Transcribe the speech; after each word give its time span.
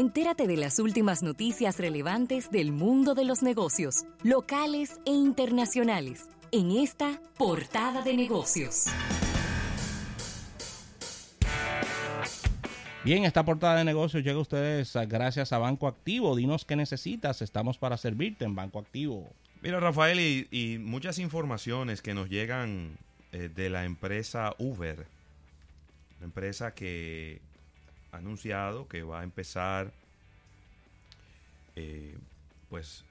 Entérate 0.00 0.46
de 0.46 0.56
las 0.56 0.78
últimas 0.78 1.22
noticias 1.22 1.76
relevantes 1.76 2.50
del 2.50 2.72
mundo 2.72 3.14
de 3.14 3.26
los 3.26 3.42
negocios, 3.42 4.06
locales 4.22 4.98
e 5.04 5.10
internacionales, 5.10 6.26
en 6.52 6.70
esta 6.70 7.20
portada 7.36 8.00
de 8.00 8.14
negocios. 8.14 8.86
Bien, 13.04 13.26
esta 13.26 13.44
portada 13.44 13.76
de 13.76 13.84
negocios 13.84 14.24
llega 14.24 14.38
a 14.38 14.40
ustedes 14.40 14.96
gracias 15.06 15.52
a 15.52 15.58
Banco 15.58 15.86
Activo. 15.86 16.34
Dinos 16.34 16.64
qué 16.64 16.76
necesitas, 16.76 17.42
estamos 17.42 17.76
para 17.76 17.98
servirte 17.98 18.46
en 18.46 18.54
Banco 18.54 18.78
Activo. 18.78 19.28
Mira, 19.60 19.80
Rafael, 19.80 20.18
y, 20.18 20.78
muchas 20.78 21.18
informaciones 21.18 22.00
que 22.00 22.14
nos 22.14 22.30
llegan 22.30 22.96
eh, 23.32 23.50
de 23.54 23.68
la 23.68 23.84
empresa 23.84 24.54
Uber, 24.56 25.06
una 26.16 26.24
empresa 26.24 26.72
que 26.72 27.42
anunciado 28.12 28.88
que 28.88 29.02
va 29.02 29.20
a 29.20 29.24
empezar 29.24 29.92
eh, 31.76 32.16
pues 32.68 33.04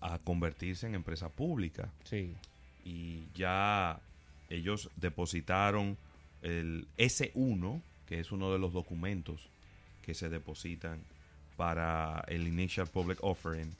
a 0.00 0.18
convertirse 0.18 0.86
en 0.86 0.94
empresa 0.94 1.28
pública. 1.28 1.90
Sí. 2.04 2.34
Y 2.84 3.24
ya 3.34 4.00
ellos 4.48 4.90
depositaron 4.96 5.96
el 6.42 6.86
S1, 6.96 7.82
que 8.06 8.20
es 8.20 8.32
uno 8.32 8.52
de 8.52 8.58
los 8.58 8.72
documentos 8.72 9.48
que 10.02 10.14
se 10.14 10.28
depositan 10.28 11.00
para 11.56 12.24
el 12.28 12.46
Initial 12.46 12.86
Public 12.86 13.18
Offering. 13.20 13.74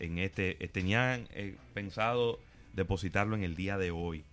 En 0.00 0.18
este, 0.18 0.62
eh, 0.62 0.68
tenían 0.68 1.28
eh, 1.30 1.56
pensado 1.72 2.40
depositarlo 2.72 3.36
en 3.36 3.44
el 3.44 3.54
día 3.54 3.78
de 3.78 3.90
hoy. 3.90 4.24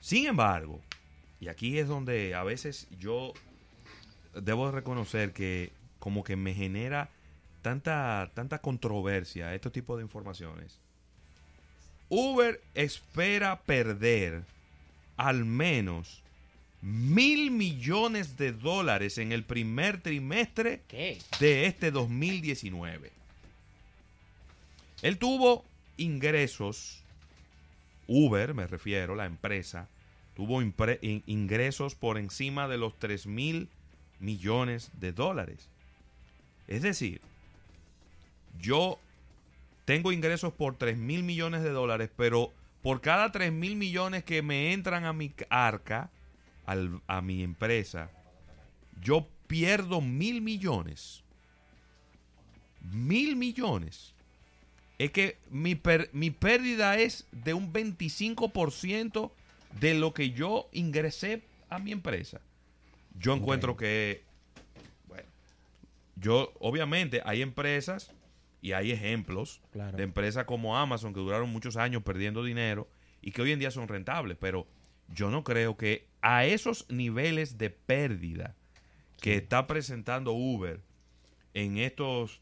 Sin 0.00 0.26
embargo, 0.26 0.80
y 1.40 1.48
aquí 1.48 1.78
es 1.78 1.88
donde 1.88 2.34
a 2.34 2.42
veces 2.42 2.88
yo 2.98 3.32
debo 4.34 4.70
reconocer 4.70 5.32
que 5.32 5.72
como 5.98 6.24
que 6.24 6.36
me 6.36 6.54
genera 6.54 7.10
tanta, 7.62 8.30
tanta 8.34 8.60
controversia 8.60 9.54
este 9.54 9.70
tipo 9.70 9.96
de 9.96 10.02
informaciones. 10.02 10.78
Uber 12.08 12.62
espera 12.74 13.60
perder 13.60 14.44
al 15.16 15.44
menos 15.44 16.22
mil 16.80 17.50
millones 17.50 18.36
de 18.36 18.52
dólares 18.52 19.18
en 19.18 19.32
el 19.32 19.44
primer 19.44 20.00
trimestre 20.00 20.82
de 21.40 21.66
este 21.66 21.90
2019. 21.90 23.12
Él 25.02 25.18
tuvo 25.18 25.64
ingresos, 25.96 27.02
Uber 28.06 28.54
me 28.54 28.66
refiero, 28.66 29.14
la 29.14 29.26
empresa, 29.26 29.88
tuvo 30.34 30.62
ingresos 30.62 31.94
por 31.94 32.16
encima 32.16 32.68
de 32.68 32.78
los 32.78 32.98
3 32.98 33.26
mil 33.26 33.68
millones 34.20 34.90
de 34.94 35.12
dólares. 35.12 35.68
Es 36.66 36.82
decir, 36.82 37.20
yo 38.60 38.98
tengo 39.84 40.12
ingresos 40.12 40.52
por 40.52 40.76
3 40.76 40.98
mil 40.98 41.22
millones 41.22 41.62
de 41.62 41.70
dólares, 41.70 42.10
pero 42.16 42.52
por 42.82 43.00
cada 43.00 43.32
3 43.32 43.52
mil 43.52 43.76
millones 43.76 44.24
que 44.24 44.42
me 44.42 44.72
entran 44.72 45.04
a 45.04 45.12
mi 45.12 45.32
arca, 45.48 46.10
a 46.66 47.22
mi 47.22 47.42
empresa, 47.42 48.10
yo 49.02 49.26
pierdo 49.46 50.00
mil 50.00 50.42
millones. 50.42 51.22
Mil 52.92 53.36
millones. 53.36 54.14
Es 54.98 55.10
que 55.12 55.38
mi, 55.50 55.80
mi 56.12 56.30
pérdida 56.30 56.98
es 56.98 57.26
de 57.32 57.54
un 57.54 57.72
25% 57.72 59.30
de 59.80 59.94
lo 59.94 60.12
que 60.12 60.30
yo 60.30 60.68
ingresé 60.72 61.42
a 61.70 61.78
mi 61.78 61.92
empresa. 61.92 62.40
Yo 63.18 63.34
encuentro 63.34 63.76
que, 63.76 64.24
bueno, 65.06 65.28
yo, 66.16 66.52
obviamente, 66.60 67.20
hay 67.24 67.42
empresas 67.42 68.12
y 68.60 68.72
hay 68.72 68.92
ejemplos 68.92 69.60
de 69.72 70.02
empresas 70.02 70.44
como 70.44 70.76
Amazon 70.76 71.12
que 71.12 71.20
duraron 71.20 71.50
muchos 71.50 71.76
años 71.76 72.02
perdiendo 72.02 72.44
dinero 72.44 72.88
y 73.20 73.32
que 73.32 73.42
hoy 73.42 73.52
en 73.52 73.58
día 73.58 73.70
son 73.70 73.88
rentables, 73.88 74.36
pero 74.40 74.66
yo 75.08 75.30
no 75.30 75.42
creo 75.44 75.76
que 75.76 76.08
a 76.20 76.44
esos 76.44 76.86
niveles 76.90 77.58
de 77.58 77.70
pérdida 77.70 78.54
que 79.20 79.36
está 79.36 79.66
presentando 79.66 80.32
Uber 80.32 80.80
en 81.54 81.78
estos 81.78 82.40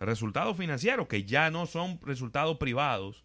resultados 0.00 0.56
financieros, 0.56 1.08
que 1.08 1.24
ya 1.24 1.50
no 1.50 1.66
son 1.66 2.00
resultados 2.02 2.58
privados 2.58 3.24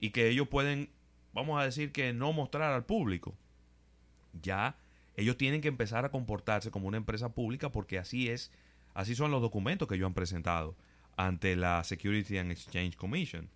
y 0.00 0.10
que 0.10 0.28
ellos 0.28 0.48
pueden, 0.48 0.90
vamos 1.32 1.60
a 1.60 1.64
decir 1.64 1.92
que 1.92 2.12
no 2.12 2.32
mostrar 2.32 2.72
al 2.72 2.84
público, 2.84 3.34
ya 4.42 4.76
ellos 5.16 5.36
tienen 5.36 5.60
que 5.60 5.68
empezar 5.68 6.04
a 6.04 6.10
comportarse 6.10 6.70
como 6.70 6.88
una 6.88 6.96
empresa 6.96 7.34
pública 7.34 7.70
porque 7.70 7.98
así 7.98 8.28
es, 8.28 8.50
así 8.94 9.14
son 9.14 9.30
los 9.30 9.42
documentos 9.42 9.88
que 9.88 9.94
ellos 9.94 10.06
han 10.06 10.14
presentado 10.14 10.76
ante 11.16 11.56
la 11.56 11.82
Security 11.84 12.38
and 12.38 12.50
Exchange 12.50 12.96
Commission. 12.96 13.48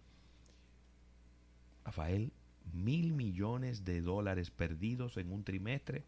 Rafael, 1.85 2.33
mil 2.73 3.13
millones 3.13 3.85
de 3.85 4.01
dólares 4.01 4.51
perdidos 4.51 5.17
en 5.17 5.33
un 5.33 5.43
trimestre 5.43 6.05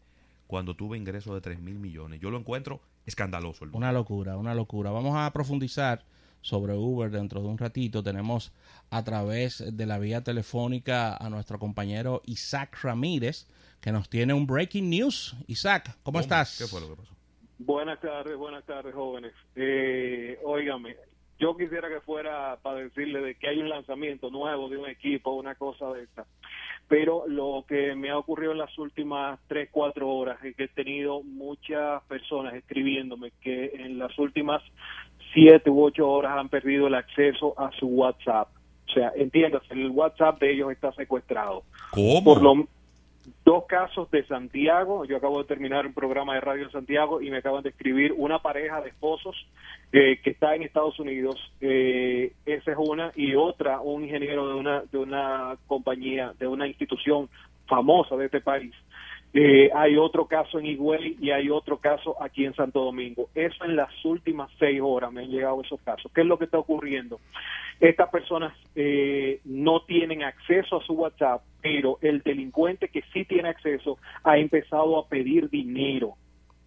cuando 0.47 0.75
tuve 0.75 0.97
ingresos 0.97 1.33
de 1.33 1.41
tres 1.41 1.59
mil 1.59 1.79
millones. 1.79 2.19
Yo 2.19 2.29
lo 2.29 2.37
encuentro 2.37 2.81
escandaloso. 3.05 3.65
una 3.71 3.91
locura, 3.91 4.37
una 4.37 4.53
locura. 4.53 4.91
Vamos 4.91 5.15
a 5.17 5.31
profundizar 5.33 6.05
sobre 6.41 6.73
Uber 6.73 7.09
dentro 7.09 7.41
de 7.41 7.47
un 7.47 7.57
ratito. 7.57 8.03
Tenemos 8.03 8.51
a 8.89 9.03
través 9.03 9.63
de 9.75 9.85
la 9.85 9.99
vía 9.99 10.21
telefónica 10.21 11.15
a 11.15 11.29
nuestro 11.29 11.59
compañero 11.59 12.21
Isaac 12.25 12.77
Ramírez, 12.83 13.47
que 13.79 13.91
nos 13.91 14.09
tiene 14.09 14.33
un 14.33 14.45
breaking 14.45 14.89
news. 14.89 15.35
Isaac, 15.47 15.97
¿cómo, 16.03 16.19
estás? 16.19 16.57
¿Qué 16.57 16.67
fue 16.67 16.81
lo 16.81 16.89
que 16.89 16.95
pasó? 17.01 17.15
Buenas 17.59 17.99
tardes, 17.99 18.35
buenas 18.37 18.65
tardes, 18.65 18.93
jóvenes. 18.93 19.33
Eh, 19.55 20.39
óigame, 20.43 20.95
yo 21.41 21.57
quisiera 21.57 21.89
que 21.89 22.01
fuera 22.01 22.57
para 22.61 22.81
decirle 22.81 23.19
de 23.19 23.35
que 23.35 23.47
hay 23.47 23.57
un 23.57 23.69
lanzamiento 23.69 24.29
nuevo 24.29 24.69
de 24.69 24.77
un 24.77 24.87
equipo, 24.87 25.31
una 25.31 25.55
cosa 25.55 25.91
de 25.91 26.03
esta. 26.03 26.25
Pero 26.87 27.27
lo 27.27 27.65
que 27.67 27.95
me 27.95 28.11
ha 28.11 28.17
ocurrido 28.17 28.51
en 28.51 28.59
las 28.59 28.77
últimas 28.77 29.39
tres, 29.47 29.69
cuatro 29.71 30.07
horas 30.09 30.43
es 30.43 30.55
que 30.55 30.65
he 30.65 30.67
tenido 30.67 31.23
muchas 31.23 32.03
personas 32.03 32.53
escribiéndome 32.53 33.31
que 33.41 33.71
en 33.73 33.97
las 33.97 34.17
últimas 34.19 34.61
siete 35.33 35.69
u 35.69 35.83
ocho 35.83 36.09
horas 36.09 36.37
han 36.37 36.49
perdido 36.49 36.87
el 36.87 36.95
acceso 36.95 37.53
a 37.57 37.71
su 37.71 37.87
WhatsApp. 37.87 38.49
O 38.89 38.93
sea, 38.93 39.11
entiendas, 39.15 39.63
el 39.69 39.89
WhatsApp 39.89 40.39
de 40.39 40.53
ellos 40.53 40.71
está 40.71 40.91
secuestrado. 40.93 41.63
¿Cómo? 41.91 42.23
Por 42.23 42.41
lo, 42.41 42.67
dos 43.45 43.65
casos 43.65 44.09
de 44.11 44.25
Santiago. 44.25 45.05
Yo 45.05 45.17
acabo 45.17 45.39
de 45.39 45.47
terminar 45.47 45.85
un 45.85 45.93
programa 45.93 46.35
de 46.35 46.41
radio 46.41 46.65
en 46.65 46.71
Santiago 46.71 47.21
y 47.21 47.29
me 47.29 47.37
acaban 47.37 47.63
de 47.63 47.69
escribir 47.69 48.13
una 48.17 48.39
pareja 48.39 48.81
de 48.81 48.89
esposos 48.89 49.35
eh, 49.91 50.19
que 50.23 50.31
está 50.31 50.55
en 50.55 50.63
Estados 50.63 50.99
Unidos. 50.99 51.35
Eh, 51.59 52.33
esa 52.45 52.71
es 52.71 52.77
una 52.77 53.11
y 53.15 53.35
otra 53.35 53.81
un 53.81 54.03
ingeniero 54.03 54.47
de 54.47 54.53
una 54.55 54.81
de 54.91 54.97
una 54.97 55.57
compañía 55.67 56.33
de 56.39 56.47
una 56.47 56.67
institución 56.67 57.29
famosa 57.67 58.15
de 58.17 58.25
este 58.25 58.41
país 58.41 58.73
eh, 59.33 59.69
hay 59.73 59.95
otro 59.95 60.25
caso 60.25 60.59
en 60.59 60.65
Higüey 60.65 61.17
y 61.21 61.31
hay 61.31 61.49
otro 61.49 61.77
caso 61.77 62.21
aquí 62.21 62.45
en 62.45 62.53
Santo 62.53 62.83
Domingo. 62.83 63.29
Eso 63.33 63.63
en 63.63 63.77
las 63.77 63.89
últimas 64.03 64.49
seis 64.59 64.81
horas 64.83 65.11
me 65.11 65.21
han 65.21 65.29
llegado 65.29 65.61
esos 65.61 65.79
casos. 65.81 66.11
¿Qué 66.13 66.21
es 66.21 66.27
lo 66.27 66.37
que 66.37 66.45
está 66.45 66.57
ocurriendo? 66.57 67.19
Estas 67.79 68.09
personas 68.09 68.53
eh, 68.75 69.39
no 69.45 69.83
tienen 69.83 70.23
acceso 70.23 70.81
a 70.81 70.85
su 70.85 70.93
WhatsApp, 70.93 71.43
pero 71.61 71.97
el 72.01 72.21
delincuente 72.21 72.89
que 72.89 73.03
sí 73.13 73.23
tiene 73.23 73.49
acceso 73.49 73.97
ha 74.23 74.37
empezado 74.37 74.99
a 74.99 75.07
pedir 75.07 75.49
dinero 75.49 76.15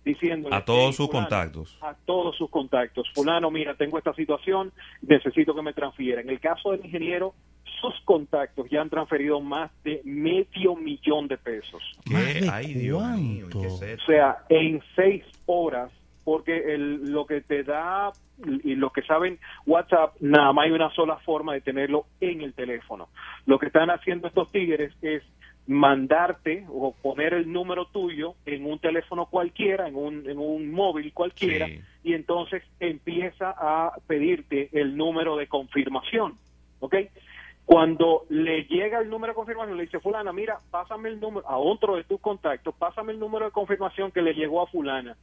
diciendo 0.05 0.49
a 0.53 0.63
todos 0.63 0.97
sus 0.97 1.09
contactos 1.09 1.79
a 1.81 1.95
todos 2.05 2.37
sus 2.37 2.51
contactos 2.51 3.11
fulano 3.15 3.51
mira 3.51 3.75
tengo 3.75 3.97
esta 3.97 4.13
situación 4.13 4.71
necesito 5.01 5.55
que 5.55 5.63
me 5.63 5.73
transfiera 5.73 6.21
en 6.21 6.29
el 6.29 6.41
caso 6.41 6.73
del 6.73 6.85
ingeniero 6.85 7.33
contactos 8.05 8.69
ya 8.71 8.81
han 8.81 8.91
transferido 8.91 9.41
más 9.41 9.71
de 9.83 10.01
medio 10.05 10.77
millón 10.77 11.29
de 11.29 11.37
pesos. 11.37 11.83
¿Qué? 12.05 12.49
Ay, 12.51 12.75
Dios 12.75 13.03
mío, 13.19 13.49
O 13.55 14.07
sea, 14.07 14.39
en 14.49 14.83
seis 14.95 15.25
horas, 15.47 15.91
porque 16.25 16.75
el, 16.75 17.13
lo 17.13 17.27
que 17.27 17.41
te 17.41 17.65
da 17.65 18.13
y 18.65 18.75
lo 18.75 18.91
que 18.91 19.03
saben 19.03 19.39
WhatsApp, 19.67 20.17
nada 20.21 20.53
más 20.53 20.65
hay 20.65 20.73
una 20.73 20.91
sola 20.91 21.19
forma 21.19 21.55
de 21.55 21.61
tenerlo 21.61 22.07
en 22.21 22.41
el 22.41 22.55
teléfono. 22.55 23.09
Lo 23.47 23.59
que 23.59 23.67
están 23.67 23.91
haciendo 23.91 24.29
estos 24.29 24.51
tigres 24.51 24.93
es 25.03 25.23
mandarte 25.67 26.67
o 26.69 26.95
poner 26.95 27.33
el 27.35 27.51
número 27.51 27.87
tuyo 27.87 28.35
en 28.45 28.67
un 28.67 28.79
teléfono 28.79 29.27
cualquiera, 29.27 29.89
en 29.89 29.97
un, 29.97 30.29
en 30.29 30.39
un 30.39 30.71
móvil 30.71 31.13
cualquiera, 31.13 31.69
y 32.03 32.13
entonces 32.13 32.63
empieza 32.81 33.55
a 33.57 33.93
pedirte 34.07 34.69
el 34.73 34.97
número 34.97 35.37
de 35.37 35.47
confirmación. 35.47 36.35
¿Ok? 36.81 36.97
Cuando 37.67 38.27
le 38.29 38.65
llega 38.65 39.01
el 39.01 39.09
número 39.09 39.33
de 39.33 39.37
confirmación, 39.37 39.77
le 39.77 39.85
dice, 39.85 40.01
fulana, 40.01 40.33
mira, 40.33 40.61
pásame 40.71 41.09
el 41.09 41.19
número 41.19 41.49
a 41.49 41.57
otro 41.57 41.97
de 41.97 42.05
tus 42.05 42.21
contactos, 42.21 42.75
pásame 42.75 43.13
el 43.13 43.19
número 43.19 43.47
de 43.47 43.53
confirmación 43.53 44.13
que 44.13 44.23
le 44.23 44.35
llegó 44.35 44.63
a 44.63 44.67
fulana 44.67 45.17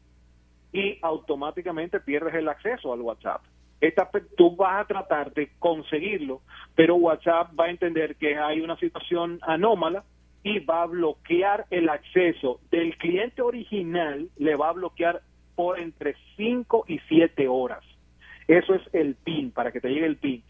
y 0.74 0.98
automáticamente 1.02 2.00
pierdes 2.00 2.34
el 2.34 2.50
acceso 2.50 2.94
al 2.94 3.02
WhatsApp. 3.02 3.42
Esta, 3.80 4.10
tú 4.38 4.56
vas 4.56 4.82
a 4.82 4.88
tratar 4.88 5.34
de 5.34 5.52
conseguirlo, 5.60 6.42
pero 6.76 6.96
WhatsApp 6.96 7.52
va 7.60 7.66
a 7.66 7.70
entender 7.70 8.16
que 8.16 8.38
hay 8.38 8.62
una 8.62 8.78
situación 8.78 9.40
anómala 9.42 10.04
y 10.44 10.60
va 10.60 10.84
a 10.84 10.88
bloquear 10.88 11.66
el 11.70 11.90
acceso 11.90 12.60
del 12.72 12.98
cliente 12.98 13.42
original, 13.42 14.30
le 14.38 14.56
va 14.56 14.70
a 14.70 14.74
bloquear 14.74 15.22
por 15.56 15.80
entre 15.80 16.16
5 16.38 16.86
y 16.88 17.00
7 17.08 17.48
horas. 17.48 17.84
Eso 18.48 18.74
es 18.74 18.82
el 18.94 19.16
PIN, 19.16 19.52
para 19.52 19.72
que 19.72 19.80
te 19.80 19.90
llegue 19.90 20.06
el 20.06 20.18
PIN. 20.18 20.44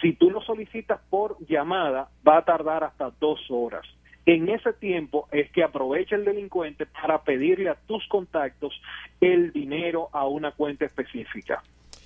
Si 0.00 0.12
tú 0.12 0.30
lo 0.30 0.40
solicitas 0.42 1.00
por 1.10 1.36
llamada, 1.46 2.08
va 2.26 2.38
a 2.38 2.44
tardar 2.44 2.84
hasta 2.84 3.10
dos 3.20 3.40
horas. 3.50 3.86
En 4.26 4.48
ese 4.48 4.72
tiempo 4.72 5.28
es 5.30 5.50
que 5.52 5.62
aprovecha 5.62 6.16
el 6.16 6.24
delincuente 6.24 6.84
para 6.86 7.22
pedirle 7.22 7.70
a 7.70 7.76
tus 7.86 8.06
contactos 8.08 8.74
el 9.20 9.52
dinero 9.52 10.08
a 10.12 10.26
una 10.26 10.50
cuenta 10.50 10.84
específica. 10.84 11.62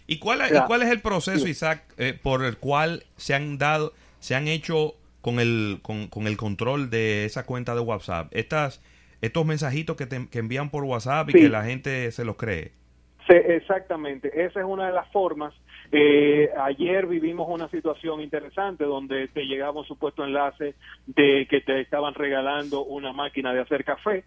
¿Y 0.06 0.18
cuál, 0.18 0.42
es, 0.42 0.60
cuál 0.62 0.82
es 0.82 0.90
el 0.90 1.00
proceso, 1.00 1.48
Isaac, 1.48 1.84
eh, 1.96 2.18
por 2.20 2.44
el 2.44 2.58
cual 2.58 3.04
se 3.16 3.34
han 3.34 3.58
dado, 3.58 3.92
se 4.18 4.34
han 4.34 4.48
hecho 4.48 4.94
con 5.20 5.38
el, 5.38 5.80
con, 5.82 6.26
el 6.26 6.36
control 6.36 6.90
de 6.90 7.24
esa 7.24 7.46
cuenta 7.46 7.74
de 7.74 7.80
WhatsApp? 7.80 8.28
Estas, 8.32 8.82
estos 9.22 9.46
mensajitos 9.46 9.96
que, 9.96 10.06
te, 10.06 10.28
que 10.28 10.40
envían 10.40 10.70
por 10.70 10.84
WhatsApp 10.84 11.30
y 11.30 11.32
que 11.32 11.48
la 11.48 11.64
gente 11.64 12.10
se 12.12 12.24
los 12.24 12.36
cree. 12.36 12.72
Sí, 13.28 13.36
exactamente, 13.36 14.28
esa 14.44 14.60
es 14.60 14.66
una 14.66 14.88
de 14.88 14.92
las 14.92 15.10
formas 15.12 15.54
eh, 15.92 16.50
ayer 16.56 17.06
vivimos 17.06 17.48
una 17.48 17.68
situación 17.68 18.20
interesante 18.20 18.84
donde 18.84 19.28
te 19.28 19.44
llegaba 19.44 19.80
un 19.80 19.86
supuesto 19.86 20.24
enlace 20.24 20.74
de 21.06 21.46
que 21.50 21.60
te 21.62 21.80
estaban 21.80 22.14
regalando 22.14 22.84
una 22.84 23.12
máquina 23.12 23.52
de 23.52 23.60
hacer 23.60 23.84
café. 23.84 24.24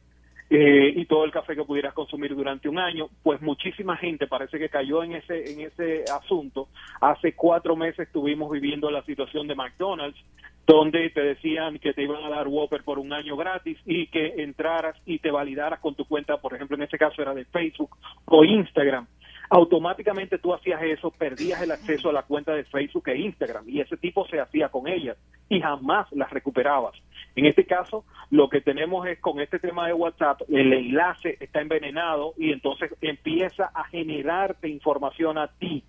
Eh, 0.50 0.94
y 0.98 1.06
todo 1.06 1.24
el 1.24 1.32
café 1.32 1.56
que 1.56 1.64
pudieras 1.64 1.94
consumir 1.94 2.36
durante 2.36 2.70
un 2.70 2.78
año, 2.78 3.08
pues 3.24 3.42
muchísima 3.42 3.98
gente 3.98 4.28
parece 4.28 4.60
que 4.60 4.70
cayó 4.70 5.02
en 5.02 5.14
ese 5.14 5.52
en 5.52 5.62
ese 5.62 6.04
asunto. 6.14 6.68
Hace 7.02 7.34
cuatro 7.34 7.76
meses 7.76 8.08
estuvimos 8.08 8.52
viviendo 8.52 8.92
la 8.92 9.04
situación 9.04 9.48
de 9.48 9.56
McDonald's, 9.56 10.20
donde 10.68 11.10
te 11.10 11.22
decían 11.22 11.80
que 11.80 11.94
te 11.94 12.04
iban 12.04 12.24
a 12.24 12.30
dar 12.30 12.48
Whopper 12.48 12.84
por 12.84 13.00
un 13.00 13.14
año 13.14 13.36
gratis 13.36 13.80
y 13.86 14.08
que 14.08 14.44
entraras 14.44 14.96
y 15.06 15.18
te 15.20 15.32
validaras 15.32 15.80
con 15.80 15.96
tu 15.96 16.06
cuenta, 16.06 16.38
por 16.38 16.54
ejemplo, 16.54 16.76
en 16.76 16.84
ese 16.84 17.00
caso 17.00 17.22
era 17.22 17.34
de 17.34 17.46
Facebook 17.46 17.98
o 18.26 18.44
Instagram 18.44 19.08
automáticamente 19.54 20.40
tú 20.40 20.52
hacías 20.52 20.82
eso, 20.82 21.12
perdías 21.12 21.62
el 21.62 21.70
acceso 21.70 22.10
a 22.10 22.14
la 22.14 22.24
cuenta 22.24 22.56
de 22.56 22.64
Facebook 22.64 23.08
e 23.10 23.20
Instagram 23.20 23.70
y 23.70 23.82
ese 23.82 23.98
tipo 23.98 24.26
se 24.28 24.40
hacía 24.40 24.70
con 24.70 24.88
ellas 24.88 25.16
y 25.48 25.62
jamás 25.62 26.12
las 26.12 26.32
recuperabas. 26.32 26.96
En 27.36 27.46
este 27.46 27.64
caso, 27.64 28.04
lo 28.32 28.50
que 28.50 28.62
tenemos 28.62 29.06
es 29.06 29.20
con 29.20 29.40
este 29.40 29.60
tema 29.60 29.86
de 29.86 29.94
WhatsApp, 29.94 30.42
el 30.50 30.74
enlace 30.74 31.38
está 31.40 31.62
envenenado 31.62 32.34
y 32.36 32.52
entonces 32.52 32.96
empieza 33.00 33.66
a 33.76 33.84
generarte 33.84 34.70
información 34.70 35.38
a 35.38 35.50
ti 35.50 35.84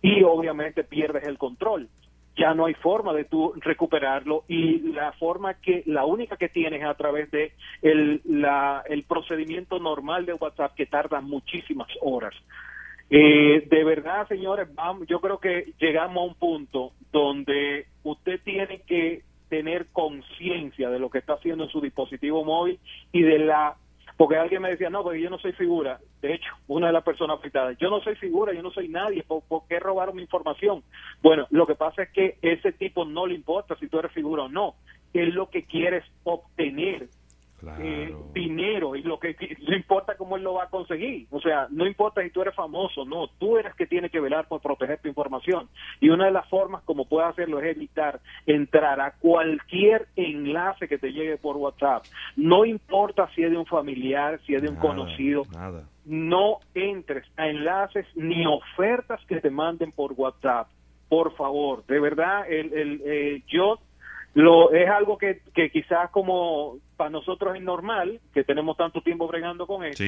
y 0.00 0.22
obviamente 0.22 0.82
pierdes 0.82 1.24
el 1.24 1.36
control. 1.36 1.90
Ya 2.38 2.54
no 2.54 2.64
hay 2.64 2.74
forma 2.74 3.12
de 3.12 3.24
tú 3.24 3.52
recuperarlo 3.56 4.44
y 4.48 4.78
la 4.94 5.12
forma 5.12 5.60
que, 5.60 5.82
la 5.84 6.06
única 6.06 6.38
que 6.38 6.48
tienes 6.48 6.80
es 6.80 6.86
a 6.86 6.94
través 6.94 7.30
de 7.30 7.52
el, 7.82 8.22
la, 8.24 8.82
el 8.88 9.02
procedimiento 9.02 9.78
normal 9.78 10.24
de 10.24 10.32
WhatsApp 10.32 10.74
que 10.74 10.86
tarda 10.86 11.20
muchísimas 11.20 11.88
horas. 12.00 12.34
Eh, 13.10 13.66
de 13.68 13.84
verdad, 13.84 14.28
señores, 14.28 14.68
yo 15.08 15.20
creo 15.20 15.38
que 15.38 15.72
llegamos 15.80 16.16
a 16.16 16.26
un 16.26 16.34
punto 16.34 16.92
donde 17.10 17.86
usted 18.04 18.40
tiene 18.44 18.82
que 18.82 19.22
tener 19.48 19.86
conciencia 19.92 20.88
de 20.90 21.00
lo 21.00 21.10
que 21.10 21.18
está 21.18 21.34
haciendo 21.34 21.64
en 21.64 21.70
su 21.70 21.80
dispositivo 21.80 22.44
móvil 22.44 22.78
y 23.12 23.22
de 23.22 23.40
la 23.40 23.76
porque 24.16 24.36
alguien 24.36 24.60
me 24.60 24.68
decía, 24.68 24.90
no, 24.90 25.02
porque 25.02 25.22
yo 25.22 25.30
no 25.30 25.38
soy 25.38 25.52
figura. 25.52 25.98
De 26.20 26.34
hecho, 26.34 26.52
una 26.68 26.88
de 26.88 26.92
las 26.92 27.02
personas 27.02 27.38
afectadas, 27.38 27.78
yo 27.78 27.88
no 27.88 28.02
soy 28.02 28.16
figura, 28.16 28.52
yo 28.52 28.62
no 28.62 28.70
soy 28.70 28.86
nadie, 28.86 29.22
¿por, 29.22 29.42
¿por, 29.44 29.62
qué 29.66 29.80
robaron 29.80 30.14
mi 30.14 30.20
información? 30.20 30.82
Bueno, 31.22 31.46
lo 31.48 31.66
que 31.66 31.74
pasa 31.74 32.02
es 32.02 32.10
que 32.10 32.36
ese 32.42 32.72
tipo 32.72 33.06
no 33.06 33.26
le 33.26 33.34
importa 33.34 33.76
si 33.76 33.88
tú 33.88 33.98
eres 33.98 34.12
figura 34.12 34.42
o 34.42 34.48
no, 34.50 34.74
es 35.14 35.34
lo 35.34 35.48
que 35.48 35.64
quieres 35.64 36.04
obtener 36.24 37.08
eh, 37.78 38.14
dinero 38.32 38.96
y 38.96 39.02
lo 39.02 39.18
que 39.18 39.36
no 39.66 39.76
importa 39.76 40.16
cómo 40.16 40.36
él 40.36 40.42
lo 40.42 40.54
va 40.54 40.64
a 40.64 40.70
conseguir. 40.70 41.26
O 41.30 41.40
sea, 41.40 41.66
no 41.70 41.86
importa 41.86 42.22
si 42.22 42.30
tú 42.30 42.42
eres 42.42 42.54
famoso, 42.54 43.04
no, 43.04 43.28
tú 43.38 43.58
eres 43.58 43.74
que 43.74 43.86
tiene 43.86 44.10
que 44.10 44.20
velar 44.20 44.48
por 44.48 44.60
proteger 44.60 45.00
tu 45.00 45.08
información. 45.08 45.68
Y 46.00 46.08
una 46.10 46.26
de 46.26 46.30
las 46.30 46.48
formas 46.48 46.82
como 46.84 47.06
puedes 47.06 47.30
hacerlo 47.30 47.60
es 47.60 47.76
evitar 47.76 48.20
entrar 48.46 49.00
a 49.00 49.12
cualquier 49.12 50.08
enlace 50.16 50.88
que 50.88 50.98
te 50.98 51.12
llegue 51.12 51.36
por 51.36 51.56
WhatsApp. 51.56 52.04
No 52.36 52.64
importa 52.64 53.28
si 53.34 53.42
es 53.42 53.50
de 53.50 53.56
un 53.56 53.66
familiar, 53.66 54.40
si 54.46 54.54
es 54.54 54.62
de 54.62 54.68
un 54.68 54.76
conocido. 54.76 55.44
No 56.06 56.58
entres 56.74 57.24
a 57.36 57.48
enlaces 57.48 58.06
ni 58.14 58.46
ofertas 58.46 59.20
que 59.26 59.40
te 59.40 59.50
manden 59.50 59.92
por 59.92 60.12
WhatsApp. 60.14 60.68
Por 61.08 61.34
favor, 61.36 61.84
de 61.86 62.00
verdad, 62.00 62.50
el, 62.50 62.72
el, 62.72 63.02
eh, 63.04 63.42
yo 63.48 63.78
lo, 64.34 64.72
es 64.72 64.88
algo 64.88 65.18
que, 65.18 65.40
que 65.54 65.70
quizás 65.70 66.10
como 66.10 66.76
para 67.00 67.08
nosotros 67.08 67.56
es 67.56 67.62
normal, 67.62 68.20
que 68.34 68.44
tenemos 68.44 68.76
tanto 68.76 69.00
tiempo 69.00 69.26
bregando 69.26 69.66
con 69.66 69.86
eso, 69.86 70.04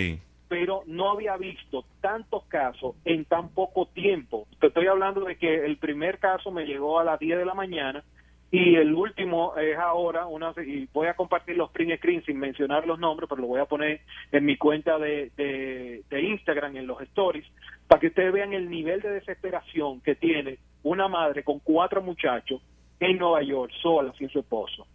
pero 0.47 0.83
no 0.85 1.13
había 1.13 1.39
visto 1.39 1.87
tantos 2.03 2.45
casos 2.49 2.97
en 3.07 3.25
tan 3.25 3.49
poco 3.49 3.87
tiempo. 3.87 4.47
Te 4.61 4.67
estoy 4.67 4.89
hablando 4.89 5.25
de 5.25 5.37
que 5.37 5.65
el 5.65 5.79
primer 5.79 6.19
caso 6.19 6.51
me 6.51 6.67
llegó 6.67 7.01
a 7.01 7.05
las 7.05 7.19
10 7.19 7.39
de 7.39 7.47
la 7.47 7.55
mañana 7.55 8.05
y 8.51 8.75
el 8.75 8.93
último 8.93 9.57
es 9.57 9.79
ahora, 9.79 10.27
una, 10.27 10.53
y 10.63 10.87
voy 10.93 11.07
a 11.07 11.15
compartir 11.15 11.57
los 11.57 11.71
print 11.71 11.97
screens 11.97 12.27
sin 12.27 12.39
mencionar 12.39 12.87
los 12.87 12.99
nombres, 12.99 13.27
pero 13.27 13.41
lo 13.41 13.49
voy 13.49 13.61
a 13.63 13.65
poner 13.65 14.03
en 14.31 14.45
mi 14.45 14.59
cuenta 14.59 14.99
de, 14.99 15.31
de, 15.35 16.03
de 16.11 16.23
Instagram, 16.23 16.77
en 16.77 16.87
los 16.87 17.01
stories, 17.01 17.47
para 17.89 18.01
que 18.01 18.09
ustedes 18.09 18.35
vean 18.35 18.53
el 18.53 18.69
nivel 18.69 19.01
de 19.01 19.13
desesperación 19.13 20.03
que 20.03 20.15
tiene 20.15 20.59
una 20.83 21.09
madre 21.09 21.43
con 21.43 21.59
cuatro 21.61 22.03
muchachos 22.03 22.61
en 23.01 23.17
Nueva 23.17 23.43
York, 23.43 23.73
sola, 23.81 24.13
sin 24.19 24.29
su 24.29 24.41
esposo. 24.41 24.87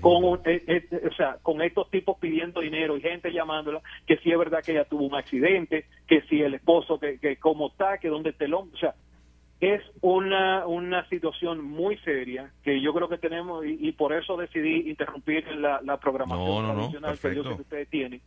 Con, 0.00 0.40
eh, 0.44 0.62
eh, 0.66 1.08
o 1.10 1.14
sea, 1.14 1.38
con 1.40 1.62
estos 1.62 1.88
tipos 1.90 2.18
pidiendo 2.18 2.60
dinero 2.60 2.96
y 2.96 3.00
gente 3.00 3.32
llamándola, 3.32 3.80
que 4.06 4.16
si 4.18 4.30
es 4.30 4.38
verdad 4.38 4.62
que 4.62 4.72
ella 4.72 4.84
tuvo 4.84 5.04
un 5.04 5.14
accidente, 5.14 5.86
que 6.06 6.22
si 6.22 6.42
el 6.42 6.54
esposo, 6.54 6.98
que, 6.98 7.18
que 7.18 7.36
cómo 7.36 7.68
está, 7.68 7.98
que 7.98 8.08
dónde 8.08 8.30
está 8.30 8.44
el 8.44 8.54
hombre, 8.54 8.74
o 8.74 8.78
sea, 8.78 8.94
es 9.60 9.82
una, 10.00 10.66
una 10.66 11.08
situación 11.08 11.64
muy 11.64 11.96
seria 11.98 12.50
que 12.62 12.80
yo 12.80 12.92
creo 12.92 13.08
que 13.08 13.18
tenemos 13.18 13.64
y, 13.64 13.92
por 13.92 14.12
eso 14.12 14.36
decidí 14.36 14.90
interrumpir 14.90 15.46
la, 15.56 15.80
la 15.82 15.96
programación 15.98 16.72
tradicional 16.72 17.18
que 17.18 17.34
yo 17.34 17.42
sé 17.44 17.54
que 17.54 17.62
ustedes 17.62 17.88
tienen 17.88 18.20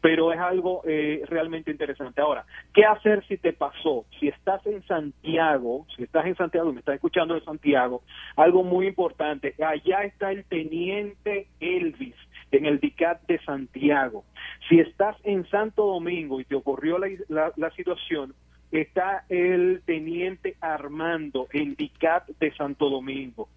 pero 0.00 0.32
es 0.32 0.38
algo 0.38 0.82
eh, 0.86 1.22
realmente 1.26 1.70
interesante. 1.70 2.20
Ahora, 2.20 2.44
¿qué 2.72 2.84
hacer 2.84 3.24
si 3.26 3.36
te 3.36 3.52
pasó? 3.52 4.04
Si 4.18 4.28
estás 4.28 4.64
en 4.66 4.82
Santiago, 4.86 5.86
si 5.96 6.04
estás 6.04 6.26
en 6.26 6.36
Santiago 6.36 6.70
y 6.70 6.74
me 6.74 6.80
estás 6.80 6.96
escuchando 6.96 7.34
de 7.34 7.40
Santiago, 7.40 8.02
algo 8.36 8.62
muy 8.62 8.86
importante, 8.86 9.54
allá 9.62 10.04
está 10.04 10.30
el 10.30 10.44
teniente 10.44 11.48
Elvis 11.60 12.14
en 12.50 12.66
el 12.66 12.80
DICAT 12.80 13.26
de 13.26 13.38
Santiago. 13.40 14.24
Si 14.68 14.78
estás 14.78 15.16
en 15.24 15.46
Santo 15.48 15.86
Domingo 15.86 16.40
y 16.40 16.44
te 16.44 16.54
ocurrió 16.54 16.98
la, 16.98 17.52
la 17.56 17.70
situación, 17.72 18.34
está 18.70 19.24
el 19.28 19.82
teniente 19.84 20.56
Armando 20.60 21.48
en 21.52 21.74
DICAT 21.74 22.28
de 22.38 22.52
Santo 22.54 22.88
Domingo 22.88 23.48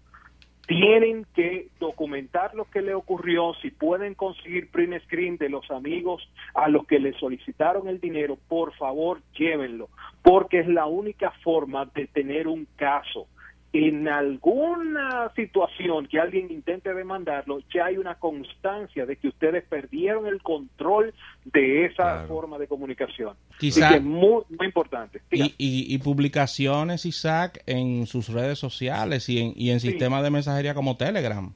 tienen 0.66 1.26
que 1.34 1.68
documentar 1.80 2.54
lo 2.54 2.64
que 2.66 2.82
le 2.82 2.94
ocurrió, 2.94 3.54
si 3.60 3.70
pueden 3.70 4.14
conseguir 4.14 4.70
print 4.70 5.02
screen 5.04 5.36
de 5.36 5.48
los 5.48 5.70
amigos 5.70 6.28
a 6.54 6.68
los 6.68 6.86
que 6.86 7.00
le 7.00 7.12
solicitaron 7.14 7.88
el 7.88 8.00
dinero, 8.00 8.38
por 8.48 8.72
favor 8.74 9.20
llévenlo, 9.36 9.88
porque 10.22 10.60
es 10.60 10.68
la 10.68 10.86
única 10.86 11.32
forma 11.42 11.86
de 11.94 12.06
tener 12.06 12.46
un 12.46 12.66
caso 12.76 13.26
en 13.72 14.06
alguna 14.06 15.32
situación 15.34 16.06
que 16.06 16.20
alguien 16.20 16.50
intente 16.50 16.92
demandarlo, 16.92 17.60
ya 17.72 17.86
hay 17.86 17.96
una 17.96 18.16
constancia 18.16 19.06
de 19.06 19.16
que 19.16 19.28
ustedes 19.28 19.64
perdieron 19.64 20.26
el 20.26 20.42
control 20.42 21.14
de 21.44 21.86
esa 21.86 22.26
forma 22.26 22.58
de 22.58 22.66
comunicación. 22.66 23.34
Quizá, 23.58 23.96
es 23.96 24.02
muy, 24.02 24.42
muy 24.50 24.66
importante. 24.66 25.22
Y, 25.30 25.54
y, 25.58 25.98
publicaciones, 25.98 27.06
Isaac, 27.06 27.62
en 27.66 28.06
sus 28.06 28.28
redes 28.28 28.58
sociales 28.58 29.28
y 29.28 29.40
en, 29.40 29.52
y 29.56 29.70
en 29.70 29.80
sistemas 29.80 30.22
de 30.22 30.30
mensajería 30.30 30.74
como 30.74 30.96
Telegram 30.96 31.52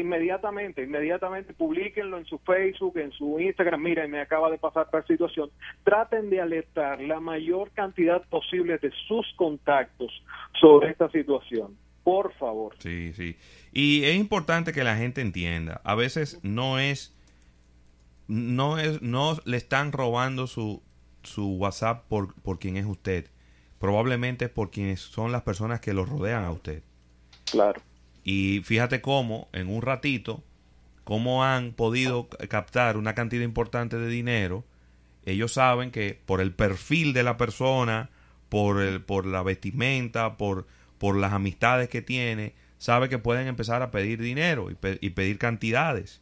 inmediatamente, 0.00 0.82
inmediatamente 0.82 1.54
publiquenlo 1.54 2.18
en 2.18 2.24
su 2.24 2.38
Facebook, 2.38 2.98
en 2.98 3.12
su 3.12 3.38
Instagram, 3.38 3.82
miren, 3.82 4.10
me 4.10 4.20
acaba 4.20 4.50
de 4.50 4.58
pasar 4.58 4.86
esta 4.86 5.06
situación, 5.06 5.50
traten 5.84 6.30
de 6.30 6.40
alertar 6.40 7.00
la 7.00 7.20
mayor 7.20 7.70
cantidad 7.72 8.22
posible 8.28 8.78
de 8.78 8.90
sus 9.06 9.26
contactos 9.36 10.10
sobre 10.60 10.90
esta 10.90 11.10
situación. 11.10 11.76
Por 12.04 12.32
favor. 12.34 12.74
Sí, 12.78 13.12
sí. 13.12 13.36
Y 13.72 14.04
es 14.04 14.16
importante 14.16 14.72
que 14.72 14.84
la 14.84 14.96
gente 14.96 15.20
entienda, 15.20 15.80
a 15.84 15.94
veces 15.94 16.40
no 16.42 16.78
es 16.78 17.14
no 18.26 18.78
es 18.78 19.00
no 19.02 19.36
le 19.44 19.56
están 19.56 19.92
robando 19.92 20.46
su 20.46 20.82
su 21.22 21.56
WhatsApp 21.56 22.06
por 22.08 22.34
por 22.42 22.58
quien 22.58 22.76
es 22.76 22.86
usted. 22.86 23.30
Probablemente 23.78 24.48
por 24.48 24.70
quienes 24.70 25.00
son 25.00 25.32
las 25.32 25.42
personas 25.42 25.80
que 25.80 25.92
lo 25.92 26.04
rodean 26.04 26.44
a 26.44 26.50
usted. 26.50 26.82
Claro. 27.50 27.80
Y 28.30 28.60
fíjate 28.62 29.00
cómo, 29.00 29.48
en 29.54 29.70
un 29.70 29.80
ratito, 29.80 30.44
cómo 31.04 31.44
han 31.44 31.72
podido 31.72 32.28
captar 32.50 32.98
una 32.98 33.14
cantidad 33.14 33.42
importante 33.42 33.96
de 33.96 34.06
dinero. 34.06 34.66
Ellos 35.24 35.54
saben 35.54 35.90
que 35.90 36.20
por 36.26 36.42
el 36.42 36.52
perfil 36.52 37.14
de 37.14 37.22
la 37.22 37.38
persona, 37.38 38.10
por, 38.50 38.82
el, 38.82 39.00
por 39.00 39.24
la 39.24 39.42
vestimenta, 39.42 40.36
por, 40.36 40.66
por 40.98 41.16
las 41.16 41.32
amistades 41.32 41.88
que 41.88 42.02
tiene, 42.02 42.52
sabe 42.76 43.08
que 43.08 43.16
pueden 43.16 43.46
empezar 43.48 43.80
a 43.80 43.90
pedir 43.90 44.20
dinero 44.20 44.68
y, 44.70 44.74
pedir 44.74 45.38
cantidades. 45.38 46.20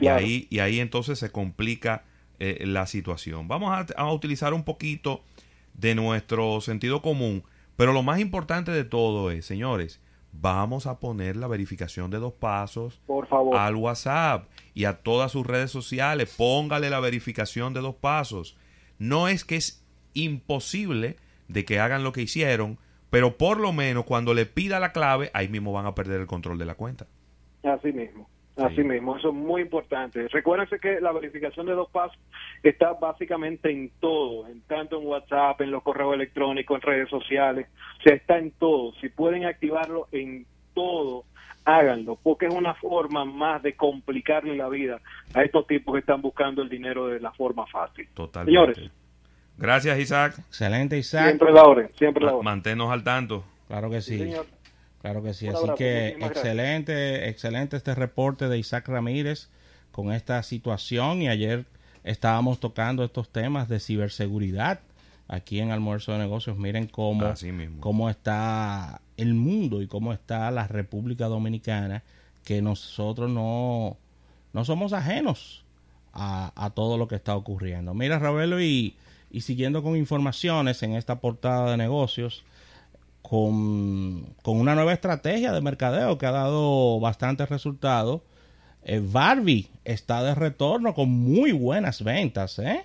Y, 0.00 0.06
ahí, 0.06 0.46
y 0.48 0.60
ahí 0.60 0.80
entonces 0.80 1.18
se 1.18 1.30
complica 1.30 2.04
eh, 2.38 2.64
la 2.64 2.86
situación. 2.86 3.48
Vamos 3.48 3.70
a, 3.70 4.00
a, 4.00 4.10
utilizar 4.10 4.54
un 4.54 4.64
poquito 4.64 5.22
de 5.74 5.94
nuestro 5.94 6.62
sentido 6.62 7.02
común 7.02 7.44
Pero 7.76 7.92
lo 7.92 8.02
más 8.02 8.18
importante 8.18 8.70
de 8.70 8.84
todo 8.84 9.30
es, 9.30 9.44
señores, 9.44 10.00
vamos 10.40 10.86
a 10.86 10.98
poner 10.98 11.36
la 11.36 11.46
verificación 11.46 12.10
de 12.10 12.18
dos 12.18 12.32
pasos 12.32 13.00
Por 13.06 13.26
favor. 13.26 13.56
al 13.56 13.76
WhatsApp 13.76 14.48
y 14.74 14.84
a 14.84 15.02
todas 15.02 15.32
sus 15.32 15.46
redes 15.46 15.70
sociales. 15.70 16.34
Póngale 16.36 16.90
la 16.90 17.00
verificación 17.00 17.72
de 17.74 17.80
dos 17.80 17.94
pasos. 17.94 18.56
No 18.98 19.28
es 19.28 19.44
que 19.44 19.56
es 19.56 19.84
imposible 20.12 21.16
de 21.48 21.64
que 21.64 21.78
hagan 21.78 22.04
lo 22.04 22.12
que 22.12 22.22
hicieron, 22.22 22.78
pero 23.10 23.36
por 23.36 23.60
lo 23.60 23.72
menos 23.72 24.04
cuando 24.04 24.34
le 24.34 24.46
pida 24.46 24.80
la 24.80 24.92
clave, 24.92 25.30
ahí 25.34 25.48
mismo 25.48 25.72
van 25.72 25.86
a 25.86 25.94
perder 25.94 26.20
el 26.20 26.26
control 26.26 26.58
de 26.58 26.66
la 26.66 26.74
cuenta. 26.74 27.06
Así 27.62 27.92
mismo, 27.92 28.28
así 28.56 28.76
Sí. 28.76 28.84
mismo, 28.84 29.16
eso 29.16 29.28
es 29.30 29.34
muy 29.34 29.62
importante. 29.62 30.28
Recuérdense 30.28 30.78
que 30.78 31.00
la 31.00 31.12
verificación 31.12 31.66
de 31.66 31.72
dos 31.72 31.88
pasos 31.90 32.16
está 32.62 32.92
básicamente 32.92 33.70
en 33.70 33.90
todo, 34.00 34.46
en 34.48 34.60
tanto 34.62 35.00
en 35.00 35.06
WhatsApp, 35.06 35.60
en 35.62 35.70
los 35.70 35.82
correos 35.82 36.14
electrónicos, 36.14 36.76
en 36.76 36.82
redes 36.82 37.08
sociales, 37.08 37.66
o 37.98 38.02
sea, 38.02 38.14
está 38.14 38.38
en 38.38 38.52
todo. 38.52 38.92
Si 39.00 39.08
pueden 39.08 39.44
activarlo 39.44 40.06
en 40.12 40.46
todo, 40.74 41.24
háganlo, 41.64 42.16
porque 42.22 42.46
es 42.46 42.54
una 42.54 42.74
forma 42.74 43.24
más 43.24 43.62
de 43.62 43.74
complicarle 43.74 44.54
la 44.56 44.68
vida 44.68 45.00
a 45.34 45.42
estos 45.42 45.66
tipos 45.66 45.94
que 45.94 46.00
están 46.00 46.20
buscando 46.22 46.62
el 46.62 46.68
dinero 46.68 47.06
de 47.08 47.20
la 47.20 47.32
forma 47.32 47.66
fácil. 47.66 48.06
Totalmente. 48.14 48.74
Señores, 48.74 48.92
Gracias, 49.56 49.98
Isaac. 50.00 50.34
Excelente, 50.48 50.98
Isaac. 50.98 51.26
siempre 51.26 51.52
la 51.52 51.62
orden, 51.62 51.88
siempre 51.96 52.24
la 52.24 52.32
orden. 52.32 52.44
Manténnos 52.44 52.90
al 52.90 53.04
tanto. 53.04 53.44
Claro 53.68 53.88
que 53.88 54.00
sí. 54.00 54.18
señor. 54.18 54.46
Claro 55.04 55.22
que 55.22 55.34
sí. 55.34 55.48
Un 55.48 55.56
Así 55.56 55.64
abrazo, 55.64 55.76
que 55.76 55.84
muchísimas 56.16 56.30
gracias. 56.30 56.36
excelente, 56.46 57.28
excelente 57.28 57.76
este 57.76 57.94
reporte 57.94 58.48
de 58.48 58.56
Isaac 58.58 58.88
Ramírez 58.88 59.50
con 59.92 60.10
esta 60.12 60.42
situación. 60.42 61.20
Y 61.20 61.28
ayer 61.28 61.66
estábamos 62.04 62.58
tocando 62.58 63.04
estos 63.04 63.28
temas 63.28 63.68
de 63.68 63.80
ciberseguridad 63.80 64.80
aquí 65.28 65.60
en 65.60 65.72
Almuerzo 65.72 66.12
de 66.12 66.18
Negocios. 66.20 66.56
Miren 66.56 66.86
cómo, 66.86 67.26
Así 67.26 67.52
mismo. 67.52 67.82
cómo 67.82 68.08
está 68.08 69.02
el 69.18 69.34
mundo 69.34 69.82
y 69.82 69.88
cómo 69.88 70.14
está 70.14 70.50
la 70.50 70.66
República 70.68 71.26
Dominicana, 71.26 72.02
que 72.42 72.62
nosotros 72.62 73.30
no, 73.30 73.98
no 74.54 74.64
somos 74.64 74.94
ajenos 74.94 75.64
a, 76.14 76.50
a 76.56 76.70
todo 76.70 76.96
lo 76.96 77.08
que 77.08 77.16
está 77.16 77.36
ocurriendo. 77.36 77.92
Mira, 77.92 78.18
Ravelo, 78.18 78.58
y, 78.62 78.96
y 79.30 79.42
siguiendo 79.42 79.82
con 79.82 79.96
informaciones 79.96 80.82
en 80.82 80.94
esta 80.94 81.20
portada 81.20 81.72
de 81.72 81.76
negocios, 81.76 82.42
con, 83.28 84.34
con 84.42 84.58
una 84.58 84.74
nueva 84.74 84.92
estrategia 84.92 85.50
de 85.52 85.62
mercadeo 85.62 86.18
que 86.18 86.26
ha 86.26 86.30
dado 86.30 87.00
bastantes 87.00 87.48
resultados. 87.48 88.20
Eh, 88.82 89.00
Barbie 89.02 89.70
está 89.84 90.22
de 90.22 90.34
retorno 90.34 90.92
con 90.94 91.08
muy 91.08 91.52
buenas 91.52 92.04
ventas. 92.04 92.58
¿eh? 92.58 92.84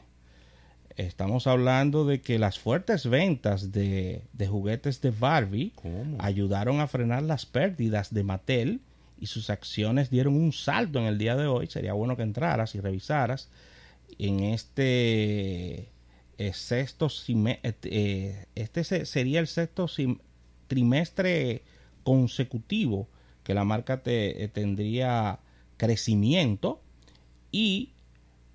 Estamos 0.96 1.46
hablando 1.46 2.05
de 2.05 2.22
que 2.22 2.39
las 2.39 2.58
fuertes 2.58 3.05
ventas 3.05 3.74
de, 3.74 4.24
de 4.31 4.48
juguetes 4.48 5.01
de 5.01 5.12
Barbie 5.12 5.74
¿Cómo? 5.75 6.15
ayudaron 6.19 6.79
a 6.79 6.88
frenar 6.88 7.24
las 7.24 7.46
pérdidas 7.46 8.13
de 8.13 8.24
Mattel 8.24 8.79
y 9.19 9.25
sus 9.25 9.50
acciones 9.50 10.10
dieron 10.10 10.36
un 10.36 10.53
salto 10.53 11.00
en 11.00 11.05
el 11.05 11.17
día 11.17 11.36
de 11.36 11.48
hoy. 11.48 11.67
Sería 11.67 11.91
bueno 11.91 12.15
que 12.15 12.24
entraras 12.24 12.75
y 12.75 12.79
revisaras 12.79 13.50
en 14.17 14.39
este 14.39 15.89
eh, 16.38 16.53
sexto 16.53 17.10
eh, 17.27 17.60
eh, 17.84 18.46
este 18.55 18.86
se- 18.86 19.05
sería 19.05 19.41
el 19.41 19.48
sexto 19.48 19.88
trimestre 20.69 21.63
consecutivo 22.03 23.09
que 23.43 23.53
la 23.53 23.65
marca 23.65 24.01
te- 24.03 24.41
eh, 24.43 24.47
tendría 24.47 25.39
crecimiento 25.75 26.81
y 27.51 27.89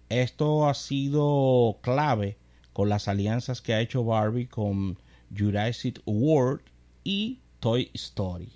esto 0.09 0.69
ha 0.69 0.75
sido 0.75 1.79
clave 1.83 2.37
con 2.73 2.89
las 2.89 3.09
alianzas 3.09 3.61
que 3.61 3.75
ha 3.75 3.81
hecho 3.81 4.05
Barbie 4.05 4.47
con 4.47 4.99
Jurassic 5.37 6.01
World 6.07 6.63
y 7.05 7.41
Toy 7.61 7.91
Story. 7.95 8.53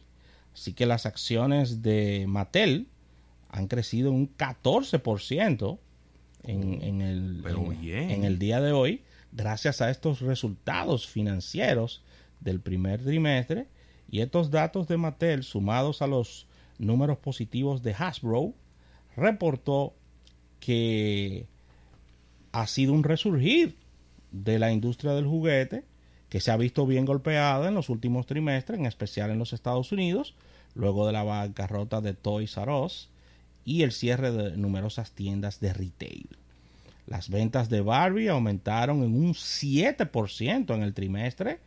Así 0.54 0.72
que 0.72 0.86
las 0.86 1.06
acciones 1.06 1.82
de 1.82 2.24
Mattel 2.28 2.88
han 3.50 3.68
crecido 3.68 4.10
un 4.12 4.28
14% 4.36 5.78
en, 6.44 6.82
en 6.82 7.00
el, 7.00 7.42
en 8.12 8.24
el 8.24 8.38
día 8.38 8.60
de 8.60 8.72
hoy, 8.72 9.02
gracias 9.32 9.80
a 9.80 9.90
estos 9.90 10.20
resultados 10.20 11.06
financieros 11.06 12.02
del 12.40 12.60
primer 12.60 13.02
trimestre 13.02 13.66
y 14.10 14.20
estos 14.20 14.50
datos 14.50 14.88
de 14.88 14.96
Mattel 14.96 15.42
sumados 15.42 16.02
a 16.02 16.06
los 16.06 16.46
números 16.78 17.18
positivos 17.18 17.82
de 17.82 17.94
Hasbro, 17.94 18.54
reportó 19.16 19.94
que 20.60 21.46
ha 22.52 22.66
sido 22.66 22.92
un 22.92 23.04
resurgir 23.04 23.76
de 24.30 24.58
la 24.58 24.72
industria 24.72 25.12
del 25.12 25.26
juguete 25.26 25.84
que 26.28 26.40
se 26.40 26.50
ha 26.50 26.56
visto 26.56 26.86
bien 26.86 27.04
golpeada 27.04 27.68
en 27.68 27.74
los 27.74 27.88
últimos 27.88 28.26
trimestres, 28.26 28.78
en 28.78 28.86
especial 28.86 29.30
en 29.30 29.38
los 29.38 29.52
Estados 29.52 29.92
Unidos, 29.92 30.34
luego 30.74 31.06
de 31.06 31.12
la 31.12 31.22
bancarrota 31.22 32.00
de 32.00 32.14
Toys 32.14 32.56
R 32.56 32.72
Us 32.72 33.08
y 33.64 33.82
el 33.82 33.92
cierre 33.92 34.30
de 34.30 34.56
numerosas 34.56 35.12
tiendas 35.12 35.60
de 35.60 35.72
retail. 35.72 36.28
Las 37.06 37.30
ventas 37.30 37.70
de 37.70 37.80
Barbie 37.80 38.28
aumentaron 38.28 39.02
en 39.02 39.14
un 39.14 39.32
7% 39.32 40.74
en 40.74 40.82
el 40.82 40.92
trimestre, 40.92 41.60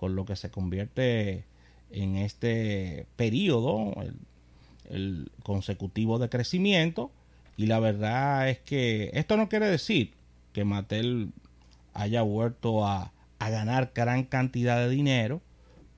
con 0.00 0.16
lo 0.16 0.24
que 0.24 0.34
se 0.34 0.50
convierte 0.50 1.44
en 1.90 2.16
este 2.16 3.06
periodo, 3.16 3.92
el, 4.00 4.14
el 4.88 5.30
consecutivo 5.42 6.18
de 6.18 6.30
crecimiento. 6.30 7.10
Y 7.58 7.66
la 7.66 7.80
verdad 7.80 8.48
es 8.48 8.60
que 8.60 9.10
esto 9.12 9.36
no 9.36 9.50
quiere 9.50 9.66
decir 9.66 10.14
que 10.54 10.64
Mattel 10.64 11.32
haya 11.92 12.22
vuelto 12.22 12.86
a, 12.86 13.12
a 13.38 13.50
ganar 13.50 13.92
gran 13.94 14.24
cantidad 14.24 14.78
de 14.78 14.88
dinero, 14.88 15.42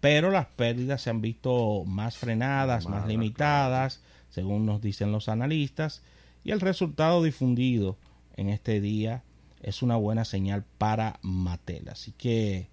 pero 0.00 0.32
las 0.32 0.47
pérdidas 0.47 1.00
se 1.02 1.11
han 1.11 1.21
visto 1.21 1.85
más 1.87 2.16
frenadas, 2.16 2.87
más 2.87 3.02
Más, 3.02 3.09
limitadas, 3.09 4.00
según 4.30 4.66
nos 4.66 4.82
dicen 4.82 5.12
los 5.12 5.28
analistas, 5.28 6.02
y 6.42 6.50
el 6.50 6.61
resultado 6.61 7.23
difundido 7.23 7.97
en 8.37 8.49
este 8.49 8.80
día 8.80 9.23
es 9.62 9.80
una 9.80 9.94
buena 9.94 10.25
señal 10.25 10.64
para 10.78 11.21
Mattel. 11.23 11.88
Así 11.88 12.11
que 12.11 12.66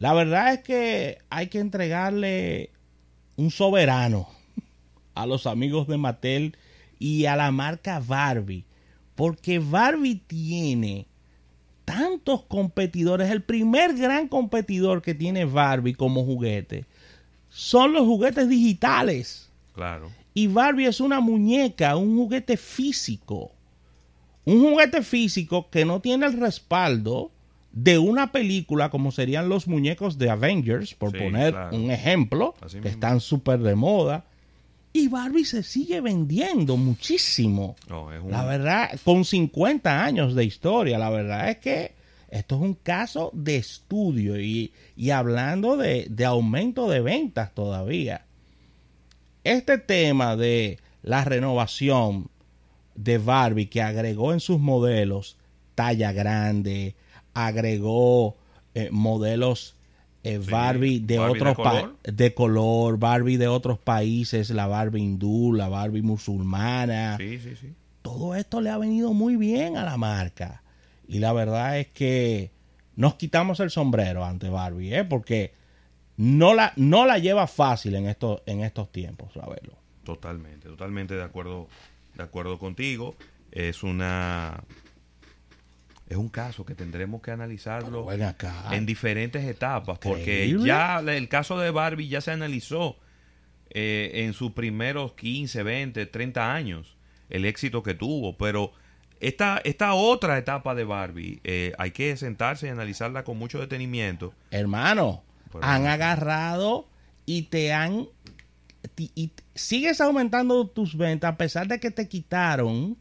la 0.00 0.14
verdad 0.14 0.54
es 0.54 0.60
que 0.60 1.18
hay 1.28 1.48
que 1.48 1.58
entregarle 1.58 2.70
un 3.36 3.50
soberano 3.50 4.28
a 5.14 5.26
los 5.26 5.46
amigos 5.46 5.86
de 5.88 5.98
Mattel 5.98 6.56
y 6.98 7.26
a 7.26 7.36
la 7.36 7.52
marca 7.52 8.00
Barbie, 8.00 8.64
porque 9.14 9.58
Barbie 9.58 10.22
tiene 10.26 11.06
tantos 11.84 12.44
competidores. 12.44 13.30
El 13.30 13.42
primer 13.42 13.94
gran 13.94 14.26
competidor 14.26 15.02
que 15.02 15.14
tiene 15.14 15.44
Barbie 15.44 15.94
como 15.94 16.24
juguete 16.24 16.86
son 17.50 17.92
los 17.92 18.04
juguetes 18.04 18.48
digitales. 18.48 19.50
Claro. 19.74 20.10
Y 20.32 20.46
Barbie 20.46 20.86
es 20.86 21.00
una 21.00 21.20
muñeca, 21.20 21.96
un 21.96 22.16
juguete 22.16 22.56
físico. 22.56 23.52
Un 24.46 24.60
juguete 24.60 25.02
físico 25.02 25.68
que 25.68 25.84
no 25.84 26.00
tiene 26.00 26.24
el 26.24 26.40
respaldo 26.40 27.32
de 27.72 27.98
una 27.98 28.32
película 28.32 28.90
como 28.90 29.12
serían 29.12 29.48
los 29.48 29.68
muñecos 29.68 30.18
de 30.18 30.30
Avengers, 30.30 30.94
por 30.94 31.12
Sí, 31.12 31.18
poner 31.18 31.52
claro. 31.52 31.76
un 31.76 31.90
ejemplo, 31.90 32.54
Así 32.60 32.76
que 32.76 32.82
mismo. 32.82 32.90
están 32.90 33.20
súper 33.20 33.60
de 33.60 33.74
moda. 33.76 34.24
Y 34.92 35.06
Barbie 35.06 35.44
se 35.44 35.62
sigue 35.62 36.00
vendiendo 36.00 36.76
muchísimo. 36.76 37.76
Es 37.86 38.22
un- 38.22 38.30
La 38.32 38.44
verdad, 38.44 38.98
con 39.04 39.24
50 39.24 40.04
años 40.04 40.34
de 40.34 40.44
historia, 40.44 40.98
la 40.98 41.10
verdad 41.10 41.48
es 41.50 41.58
que 41.58 41.92
esto 42.28 42.56
es 42.56 42.60
un 42.62 42.74
caso 42.74 43.30
de 43.32 43.56
estudio 43.56 44.40
y, 44.40 44.72
y 44.96 45.10
hablando 45.10 45.76
de, 45.76 46.06
de 46.10 46.24
aumento 46.24 46.88
de 46.90 47.00
ventas 47.00 47.54
todavía. 47.54 48.24
Este 49.44 49.78
tema 49.78 50.36
de 50.36 50.78
la 51.02 51.24
renovación 51.24 52.28
de 52.96 53.18
Barbie 53.18 53.66
que 53.66 53.82
agregó 53.82 54.32
en 54.32 54.40
sus 54.40 54.58
modelos 54.58 55.36
talla 55.74 56.12
grande, 56.12 56.94
agregó 57.46 58.36
eh, 58.74 58.88
modelos 58.90 59.76
eh, 60.22 60.38
Sí, 60.44 60.50
Barbie 60.50 61.00
de 61.00 61.18
Barbie 61.18 61.38
de 61.38 61.40
otros 61.50 61.56
pa- 61.64 61.70
color. 61.80 61.96
de 62.02 62.34
color, 62.34 62.98
Barbie 62.98 63.36
de 63.38 63.48
otros 63.48 63.78
países, 63.78 64.50
la 64.50 64.66
Barbie 64.66 65.00
hindú, 65.00 65.52
la 65.54 65.68
Barbie 65.68 66.02
musulmana. 66.02 67.16
Sí, 67.18 67.38
sí, 67.38 67.56
sí. 67.56 67.74
Todo 68.02 68.34
esto 68.34 68.60
le 68.60 68.70
ha 68.70 68.78
venido 68.78 69.12
muy 69.14 69.36
bien 69.36 69.76
a 69.76 69.84
la 69.84 69.96
marca. 69.96 70.62
Y 71.08 71.18
la 71.18 71.32
verdad 71.32 71.78
es 71.78 71.88
que 71.88 72.50
nos 72.96 73.14
quitamos 73.14 73.60
el 73.60 73.70
sombrero 73.70 74.24
ante 74.24 74.48
Barbie, 74.50 74.94
¿eh? 74.94 75.04
porque 75.04 75.52
no 76.16 76.54
la, 76.54 76.72
no 76.76 77.06
la 77.06 77.18
lleva 77.18 77.46
fácil 77.46 77.94
en 77.94 78.06
estos, 78.06 78.42
en 78.46 78.60
estos 78.60 78.92
tiempos, 78.92 79.32
saberlo. 79.32 79.74
Totalmente, 80.04 80.68
totalmente 80.68 81.14
de 81.14 81.22
acuerdo, 81.22 81.66
de 82.14 82.22
acuerdo 82.22 82.58
contigo. 82.58 83.14
Es 83.52 83.82
una 83.82 84.62
es 86.10 86.16
un 86.16 86.28
caso 86.28 86.66
que 86.66 86.74
tendremos 86.74 87.22
que 87.22 87.30
analizarlo 87.30 88.08
en 88.72 88.84
diferentes 88.84 89.44
etapas, 89.44 90.00
porque 90.00 90.58
ya 90.60 90.98
el 90.98 91.28
caso 91.28 91.56
de 91.56 91.70
Barbie 91.70 92.08
ya 92.08 92.20
se 92.20 92.32
analizó 92.32 92.96
eh, 93.70 94.10
en 94.14 94.32
sus 94.32 94.50
primeros 94.50 95.12
15, 95.12 95.62
20, 95.62 96.06
30 96.06 96.52
años, 96.52 96.96
el 97.28 97.44
éxito 97.44 97.84
que 97.84 97.94
tuvo, 97.94 98.36
pero 98.36 98.72
esta, 99.20 99.60
esta 99.62 99.94
otra 99.94 100.36
etapa 100.36 100.74
de 100.74 100.82
Barbie 100.82 101.40
eh, 101.44 101.74
hay 101.78 101.92
que 101.92 102.16
sentarse 102.16 102.66
y 102.66 102.70
analizarla 102.70 103.22
con 103.22 103.38
mucho 103.38 103.60
detenimiento. 103.60 104.34
Hermano, 104.50 105.22
Pero- 105.52 105.64
han 105.64 105.86
agarrado 105.86 106.88
y 107.24 107.42
te 107.42 107.72
han... 107.72 108.08
Y 108.96 109.30
sigues 109.54 110.00
aumentando 110.00 110.66
tus 110.66 110.96
ventas 110.96 111.34
a 111.34 111.36
pesar 111.36 111.68
de 111.68 111.78
que 111.78 111.92
te 111.92 112.08
quitaron 112.08 112.96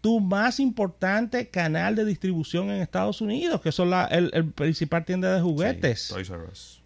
tu 0.00 0.20
más 0.20 0.60
importante 0.60 1.48
canal 1.48 1.96
de 1.96 2.04
distribución 2.04 2.70
en 2.70 2.80
Estados 2.80 3.20
Unidos, 3.20 3.60
que 3.60 3.72
son 3.72 3.90
la, 3.90 4.04
el, 4.06 4.30
el 4.32 4.50
principal 4.52 5.04
tienda 5.04 5.34
de 5.34 5.40
juguetes. 5.40 6.02
Sí, 6.02 6.14
Toys 6.14 6.30
R 6.30 6.44
Us. 6.52 6.82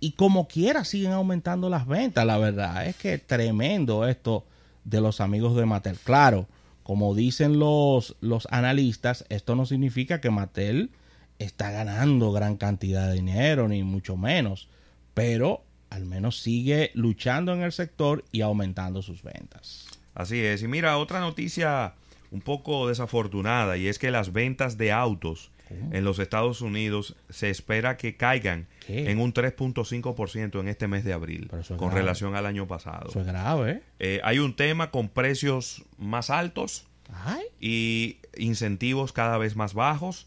y 0.00 0.12
como 0.12 0.48
quiera 0.48 0.84
siguen 0.84 1.12
aumentando 1.12 1.68
las 1.70 1.86
ventas. 1.86 2.26
La 2.26 2.38
verdad 2.38 2.86
es 2.86 2.96
que 2.96 3.18
tremendo 3.18 4.08
esto 4.08 4.44
de 4.84 5.00
los 5.00 5.20
amigos 5.20 5.54
de 5.54 5.64
Mattel. 5.64 5.96
Claro, 6.02 6.48
como 6.82 7.14
dicen 7.14 7.60
los, 7.60 8.16
los 8.20 8.48
analistas, 8.50 9.24
esto 9.28 9.54
no 9.54 9.64
significa 9.64 10.20
que 10.20 10.30
Mattel 10.30 10.90
está 11.38 11.70
ganando 11.70 12.32
gran 12.32 12.56
cantidad 12.56 13.08
de 13.08 13.14
dinero, 13.14 13.68
ni 13.68 13.84
mucho 13.84 14.16
menos, 14.16 14.68
pero 15.14 15.62
al 15.90 16.04
menos 16.04 16.40
sigue 16.40 16.90
luchando 16.94 17.52
en 17.52 17.62
el 17.62 17.70
sector 17.70 18.24
y 18.32 18.40
aumentando 18.40 19.02
sus 19.02 19.22
ventas. 19.22 19.86
Así 20.14 20.40
es. 20.40 20.62
Y 20.62 20.68
mira, 20.68 20.98
otra 20.98 21.20
noticia 21.20 21.94
un 22.32 22.40
poco 22.40 22.88
desafortunada 22.88 23.76
y 23.76 23.86
es 23.86 23.98
que 23.98 24.10
las 24.10 24.32
ventas 24.32 24.76
de 24.78 24.90
autos 24.90 25.52
en 25.90 26.04
los 26.04 26.18
Estados 26.18 26.60
Unidos 26.60 27.16
se 27.30 27.48
espera 27.48 27.96
que 27.96 28.16
caigan 28.16 28.66
¿Qué? 28.86 29.10
en 29.10 29.18
un 29.18 29.32
3.5% 29.32 30.60
en 30.60 30.68
este 30.68 30.86
mes 30.86 31.02
de 31.02 31.14
abril 31.14 31.48
es 31.58 31.68
con 31.68 31.78
grave. 31.78 31.94
relación 31.94 32.34
al 32.34 32.44
año 32.44 32.66
pasado. 32.66 33.08
Eso 33.08 33.20
es 33.20 33.26
grave, 33.26 33.70
¿eh? 33.70 33.82
Eh, 33.98 34.20
hay 34.22 34.38
un 34.38 34.54
tema 34.54 34.90
con 34.90 35.08
precios 35.08 35.82
más 35.96 36.28
altos 36.28 36.86
Ay, 37.24 37.42
y 37.58 38.18
incentivos 38.36 39.12
cada 39.12 39.38
vez 39.38 39.56
más 39.56 39.72
bajos. 39.72 40.26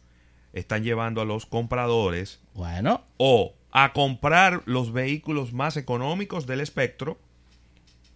Están 0.53 0.83
llevando 0.83 1.21
a 1.21 1.25
los 1.25 1.45
compradores 1.45 2.39
bueno, 2.55 3.03
o 3.17 3.53
a 3.71 3.93
comprar 3.93 4.63
los 4.65 4.93
vehículos 4.93 5.53
más 5.53 5.77
económicos 5.77 6.47
del 6.47 6.61
espectro 6.61 7.19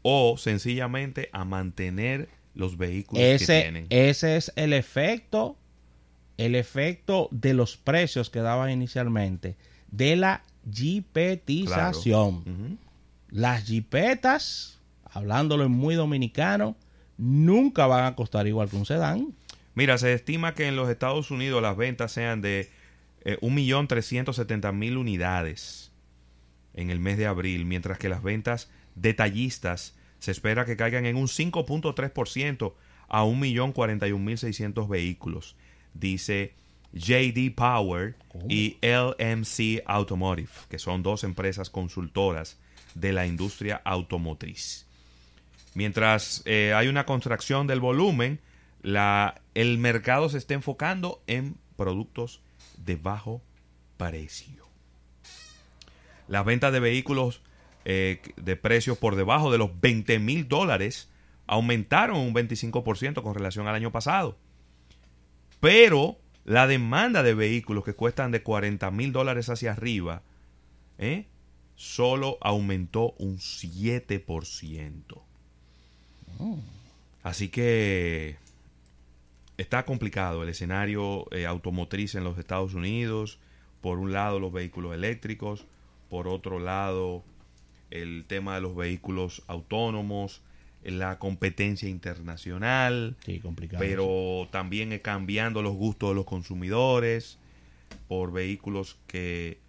o 0.01 0.38
sencillamente 0.38 1.29
a 1.34 1.43
mantener 1.46 2.29
los 2.53 2.77
vehículos 2.77 3.22
que 3.22 3.36
ese, 3.36 3.62
tienen. 3.62 3.88
ese 3.89 4.38
es 4.38 4.51
el 4.56 4.74
efecto, 4.74 5.58
el 6.38 6.56
efecto 6.56 7.27
de 7.32 7.53
los 7.53 7.77
precios 7.77 8.29
que 8.29 8.39
daban 8.39 8.72
inicialmente, 8.72 9.56
de 9.91 10.15
la 10.15 10.44
jipetización. 10.72 12.79
Las 13.29 13.65
jipetas, 13.65 14.79
hablándolo 15.06 15.65
en 15.65 15.72
muy 15.72 15.96
dominicano, 15.96 16.75
nunca 17.18 17.86
van 17.86 18.06
a 18.06 18.15
costar 18.15 18.48
igual 18.48 18.70
que 18.70 18.75
un 18.75 18.86
sedán. 18.86 19.34
Mira, 19.75 19.98
se 19.98 20.13
estima 20.13 20.56
que 20.56 20.68
en 20.68 20.75
los 20.75 20.89
Estados 20.89 21.32
Unidos 21.32 21.62
las 21.62 21.77
ventas 21.77 22.12
sean 22.12 22.41
de 22.41 22.70
eh, 23.24 23.38
1.370.000 23.41 24.98
unidades 24.98 25.91
en 26.74 26.89
el 26.89 27.00
mes 27.00 27.18
de 27.18 27.27
abril, 27.27 27.65
mientras 27.65 28.00
que 28.00 28.10
las 28.10 28.24
ventas 28.24 28.70
detallistas 28.96 29.96
se 30.19 30.31
espera 30.31 30.65
que 30.65 30.77
caigan 30.77 31.05
en 31.05 31.15
un 31.15 31.27
5.3% 31.27 32.73
a 33.07 33.23
1.041.600 33.23 34.88
vehículos, 34.88 35.55
dice 35.93 36.53
JD 36.93 37.53
Power 37.55 38.15
y 38.47 38.77
LMC 38.81 39.83
Automotive, 39.85 40.49
que 40.69 40.79
son 40.79 41.03
dos 41.03 41.23
empresas 41.23 41.69
consultoras 41.69 42.57
de 42.95 43.13
la 43.13 43.25
industria 43.25 43.81
automotriz. 43.83 44.88
Mientras 45.75 46.41
eh, 46.45 46.73
hay 46.75 46.88
una 46.88 47.05
contracción 47.05 47.67
del 47.67 47.79
volumen, 47.79 48.39
la, 48.81 49.41
el 49.53 49.77
mercado 49.77 50.29
se 50.29 50.38
está 50.38 50.55
enfocando 50.55 51.21
en 51.27 51.57
productos 51.75 52.41
de 52.77 52.95
bajo 52.95 53.41
precio. 53.97 54.67
Las 56.27 56.45
ventas 56.45 56.73
de 56.73 56.79
vehículos 56.79 57.41
eh, 57.91 58.22
de 58.36 58.55
precios 58.55 59.00
por 59.00 59.15
debajo 59.15 59.52
de 59.52 59.58
los 59.58 59.82
20 59.82 60.19
mil 60.19 60.47
dólares 60.47 61.10
aumentaron 61.47 62.17
un 62.17 62.36
25% 62.36 63.23
con 63.23 63.34
relación 63.34 63.67
al 63.67 63.73
año 63.73 63.91
pasado. 63.91 64.38
Pero 65.60 66.19
la 66.45 66.67
demanda 66.67 67.23
de 67.23 67.34
vehículos 67.34 67.84
que 67.84 67.95
cuestan 67.95 68.30
de 68.30 68.43
40 68.43 68.91
mil 68.91 69.12
dólares 69.12 69.49
hacia 69.49 69.71
arriba, 69.71 70.21
¿eh? 70.99 71.25
solo 71.75 72.38
aumentó 72.41 73.15
un 73.17 73.39
7%. 73.39 75.21
Así 77.23 77.49
que 77.49 78.36
está 79.58 79.84
complicado 79.86 80.43
el 80.43 80.49
escenario 80.49 81.25
eh, 81.32 81.47
automotriz 81.47 82.13
en 82.13 82.23
los 82.23 82.38
Estados 82.38 82.75
Unidos. 82.75 83.39
Por 83.82 83.97
un 83.97 84.13
lado 84.13 84.39
los 84.39 84.54
vehículos 84.54 84.93
eléctricos, 84.93 85.65
por 86.08 86.28
otro 86.28 86.60
lado 86.60 87.23
el 87.91 88.25
tema 88.28 88.56
de 88.56 88.62
los 88.62 88.75
vehículos 88.75 89.43
autónomos, 89.47 90.41
la 90.84 91.19
competencia 91.19 91.89
internacional, 91.89 93.15
Sí, 93.25 93.39
complicado. 93.39 93.84
pero 93.84 94.47
también 94.52 94.97
cambiando 94.99 95.62
los 95.62 95.75
gustos 95.75 96.10
de 96.10 96.15
los 96.15 96.25
consumidores 96.25 97.38
por 98.08 98.32
vehículos 98.32 98.97
que 99.08 99.60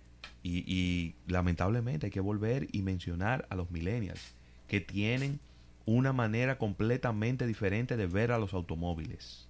y, 0.43 0.65
y 0.67 1.15
lamentablemente 1.27 2.07
hay 2.07 2.11
que 2.13 2.21
volver 2.21 2.69
y 2.73 2.81
mencionar 2.83 3.47
a 3.51 3.57
los 3.57 3.71
millennials 3.71 4.35
que 4.69 4.81
tienen 4.81 5.39
una 5.85 6.13
manera 6.13 6.57
completamente 6.57 7.47
diferente 7.47 7.97
de 7.97 8.07
ver 8.07 8.33
a 8.33 8.39
los 8.39 8.55
automóviles. 8.55 9.47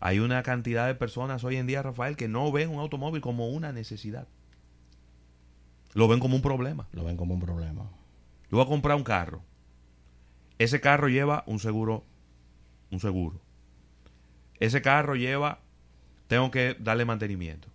Hay 0.00 0.18
una 0.18 0.42
cantidad 0.42 0.86
de 0.88 0.94
personas 0.96 1.44
hoy 1.44 1.56
en 1.56 1.66
día, 1.68 1.82
Rafael, 1.82 2.16
que 2.16 2.26
no 2.26 2.50
ven 2.50 2.70
un 2.70 2.80
automóvil 2.80 3.20
como 3.20 3.48
una 3.50 3.72
necesidad. 3.72 4.26
Lo 5.94 6.08
ven 6.08 6.20
como 6.20 6.36
un 6.36 6.42
problema. 6.42 6.88
Lo 6.92 7.04
ven 7.04 7.16
como 7.16 7.34
un 7.34 7.40
problema. 7.40 7.82
Yo 8.50 8.58
voy 8.58 8.62
a 8.62 8.68
comprar 8.68 8.96
un 8.96 9.04
carro. 9.04 9.42
Ese 10.58 10.80
carro 10.80 11.08
lleva 11.08 11.44
un 11.46 11.58
seguro. 11.58 12.04
Un 12.90 13.00
seguro. 13.00 13.40
Ese 14.60 14.80
carro 14.82 15.14
lleva. 15.16 15.60
Tengo 16.28 16.50
que 16.50 16.76
darle 16.78 17.04
mantenimiento. 17.04 17.68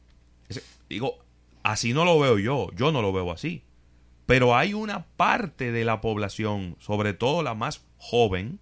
Ese- 0.49 0.63
digo, 0.89 1.19
así 1.63 1.93
no 1.93 2.05
lo 2.05 2.19
veo 2.19 2.39
yo. 2.39 2.69
Yo 2.75 2.91
no 2.91 3.01
lo 3.01 3.11
veo 3.13 3.31
así. 3.31 3.63
Pero 4.25 4.55
hay 4.55 4.73
una 4.73 5.05
parte 5.05 5.71
de 5.71 5.85
la 5.85 6.01
población, 6.01 6.75
sobre 6.79 7.13
todo 7.13 7.43
la 7.43 7.53
más 7.53 7.85
joven, 7.97 8.59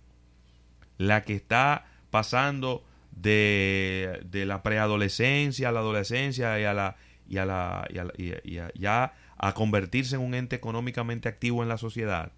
la 0.97 1.23
que 1.23 1.33
está 1.35 1.85
pasando 2.11 2.83
de, 3.11 4.21
de 4.25 4.45
la 4.45 4.61
preadolescencia 4.63 5.69
a 5.69 5.71
la 5.71 5.79
adolescencia 5.79 6.59
y 6.59 6.63
a 6.65 6.73
la 6.73 6.95
y 7.27 7.37
a 7.37 7.45
la 7.45 7.87
y 7.89 7.97
a 7.97 8.03
la- 8.03 8.13
y- 8.17 8.33
y 8.43 8.57
a- 8.59 8.71
ya 8.75 9.13
a 9.37 9.53
convertirse 9.53 10.15
en 10.15 10.21
un 10.21 10.33
ente 10.33 10.55
económicamente 10.55 11.29
activo 11.29 11.63
en 11.63 11.69
la 11.69 11.77
sociedad 11.77 12.31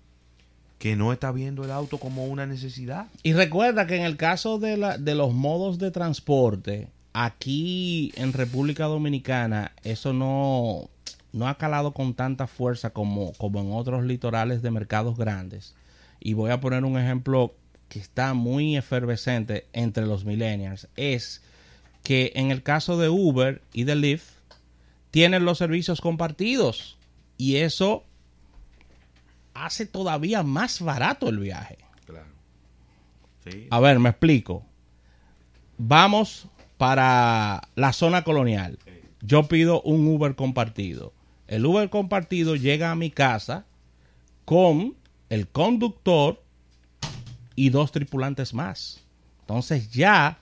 que 0.80 0.96
no 0.96 1.12
está 1.12 1.32
viendo 1.32 1.64
el 1.64 1.72
auto 1.72 1.98
como 1.98 2.26
una 2.26 2.46
necesidad. 2.46 3.08
Y 3.24 3.34
recuerda 3.34 3.88
que 3.88 3.96
en 3.96 4.04
el 4.04 4.16
caso 4.16 4.60
de, 4.60 4.78
la, 4.78 4.98
de 4.98 5.16
los 5.16 5.34
modos 5.34 5.80
de 5.80 5.92
transporte, 5.92 6.90
aquí 7.14 8.12
en 8.16 8.34
República 8.34 8.86
Dominicana, 8.86 9.72
eso 9.84 10.14
no, 10.14 10.90
no 11.34 11.48
ha 11.48 11.58
calado 11.58 11.94
con 11.94 12.14
tanta 12.14 12.48
fuerza 12.48 12.92
como, 12.92 13.34
como 13.34 13.60
en 13.60 13.72
otros 13.72 14.04
litorales 14.04 14.62
de 14.62 14.72
mercados 14.72 15.18
grandes. 15.18 15.76
Y 16.20 16.34
voy 16.34 16.52
a 16.52 16.60
poner 16.60 16.84
un 16.86 16.98
ejemplo 16.98 17.56
que 17.90 18.00
está 18.00 18.34
muy 18.34 18.78
efervescente 18.78 19.66
entre 19.74 20.06
los 20.06 20.26
millennials. 20.26 20.88
Es 20.96 21.42
que 22.04 22.34
en 22.36 22.52
el 22.52 22.64
caso 22.64 22.98
de 22.98 23.10
Uber 23.10 23.62
y 23.74 23.86
de 23.86 23.96
Lyft, 23.96 24.37
tienen 25.18 25.46
los 25.46 25.58
servicios 25.58 26.00
compartidos. 26.00 26.96
Y 27.38 27.56
eso 27.56 28.04
hace 29.56 29.88
todavía 29.88 30.44
más 30.44 30.80
barato 30.80 31.28
el 31.28 31.40
viaje. 31.40 31.80
Claro. 32.06 32.30
Sí. 33.44 33.66
A 33.72 33.80
ver, 33.80 33.98
me 33.98 34.10
explico. 34.10 34.64
Vamos 35.80 36.48
para 36.78 37.68
la 37.74 37.94
zona 37.94 38.24
colonial. 38.24 38.78
Yo 39.22 39.48
pido 39.48 39.82
un 39.82 40.06
Uber 40.06 40.36
compartido. 40.36 41.14
El 41.48 41.66
Uber 41.66 41.90
compartido 41.90 42.56
llega 42.56 42.92
a 42.92 42.96
mi 42.96 43.10
casa 43.10 43.66
con 44.46 44.98
el 45.30 45.48
conductor 45.48 46.44
y 47.56 47.72
dos 47.72 47.92
tripulantes 47.92 48.54
más. 48.54 49.04
Entonces 49.40 49.90
ya 49.90 50.38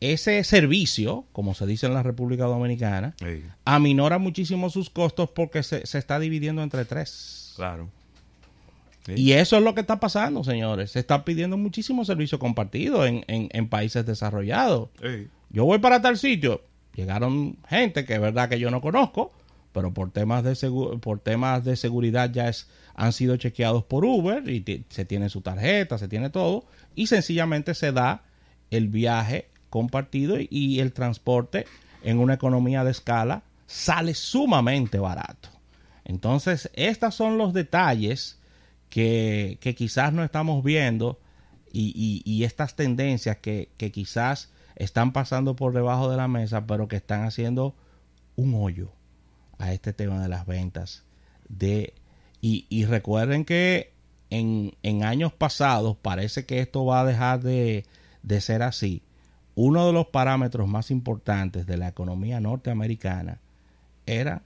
ese 0.00 0.42
servicio, 0.44 1.26
como 1.32 1.54
se 1.54 1.66
dice 1.66 1.86
en 1.86 1.94
la 1.94 2.02
República 2.02 2.44
Dominicana, 2.44 3.14
Sí, 3.18 3.42
aminora 3.64 4.18
muchísimo 4.18 4.70
sus 4.70 4.88
costos 4.90 5.30
porque 5.30 5.62
se, 5.62 5.86
se 5.86 5.98
está 5.98 6.18
dividiendo 6.18 6.62
entre 6.62 6.84
tres. 6.84 7.52
claro. 7.56 7.88
Sí. 9.06 9.14
Y 9.16 9.32
eso 9.32 9.56
es 9.56 9.62
lo 9.62 9.74
que 9.74 9.80
está 9.80 9.98
pasando, 9.98 10.44
señores. 10.44 10.90
Se 10.92 10.98
está 10.98 11.24
pidiendo 11.24 11.56
muchísimo 11.56 12.04
servicio 12.04 12.38
compartido 12.38 13.06
en, 13.06 13.24
en- 13.28 13.48
en 13.50 13.68
países 13.68 14.04
desarrollados. 14.04 14.90
Sí. 15.00 15.26
Yo 15.48 15.64
voy 15.64 15.78
para 15.78 16.02
tal 16.02 16.18
sitio. 16.18 16.62
Llegaron 16.94 17.56
gente 17.66 18.04
que 18.04 18.14
es 18.14 18.20
verdad 18.20 18.50
que 18.50 18.58
yo 18.60 18.70
no 18.70 18.82
conozco, 18.82 19.32
pero 19.72 19.94
por 19.94 20.10
temas 20.10 20.44
de 20.44 20.52
segu- 20.52 21.00
por 21.00 21.18
temas 21.18 21.64
de 21.64 21.76
seguridad 21.76 22.30
ya 22.30 22.48
es, 22.50 22.68
han 22.94 23.14
sido 23.14 23.36
chequeados 23.38 23.84
por 23.84 24.04
Uber 24.04 24.46
y 24.48 24.84
se 24.90 25.04
tiene 25.06 25.30
su 25.30 25.40
tarjeta, 25.40 25.96
se 25.96 26.06
tiene 26.08 26.28
todo 26.28 26.66
y 26.94 27.06
sencillamente 27.06 27.72
se 27.74 27.92
da 27.92 28.22
el 28.70 28.88
viaje 28.88 29.48
compartido 29.70 30.38
y, 30.38 30.48
y 30.50 30.80
el 30.80 30.92
transporte 30.92 31.64
en 32.02 32.18
una 32.18 32.34
economía 32.34 32.84
de 32.84 32.90
escala 32.90 33.42
sale 33.66 34.14
sumamente 34.14 34.98
barato. 34.98 35.48
Entonces, 36.04 36.70
estos 36.74 37.14
son 37.14 37.38
los 37.38 37.52
detalles 37.52 38.40
que, 38.88 39.58
que 39.60 39.74
quizás 39.74 40.12
no 40.12 40.24
estamos 40.24 40.64
viendo 40.64 41.20
y, 41.72 42.22
y, 42.24 42.42
estas 42.42 42.74
tendencias 42.74 43.36
que, 43.36 43.70
que, 43.76 43.92
quizás 43.92 44.50
están 44.74 45.12
pasando 45.12 45.54
por 45.54 45.72
debajo 45.72 46.10
de 46.10 46.16
la 46.16 46.26
mesa, 46.26 46.66
pero 46.66 46.88
que 46.88 46.96
están 46.96 47.22
haciendo 47.22 47.76
un 48.34 48.56
hoyo 48.56 48.90
a 49.58 49.72
este 49.72 49.92
tema 49.92 50.20
de 50.20 50.28
las 50.28 50.46
ventas. 50.46 51.04
De, 51.48 51.94
y, 52.40 52.66
y 52.68 52.86
recuerden 52.86 53.44
que 53.44 53.92
en, 54.30 54.74
en, 54.82 55.04
años 55.04 55.32
pasados 55.32 55.96
parece 55.96 56.44
que 56.44 56.58
esto 56.58 56.84
va 56.84 57.02
a 57.02 57.04
dejar 57.04 57.40
de, 57.40 57.86
de 58.24 58.40
ser 58.40 58.64
así. 58.64 59.04
Uno 59.62 59.86
de 59.86 59.92
los 59.92 60.06
parámetros 60.06 60.66
más 60.68 60.90
importantes 60.90 61.66
de 61.66 61.76
la 61.76 61.86
economía 61.86 62.40
norteamericana 62.40 63.40
era 64.06 64.40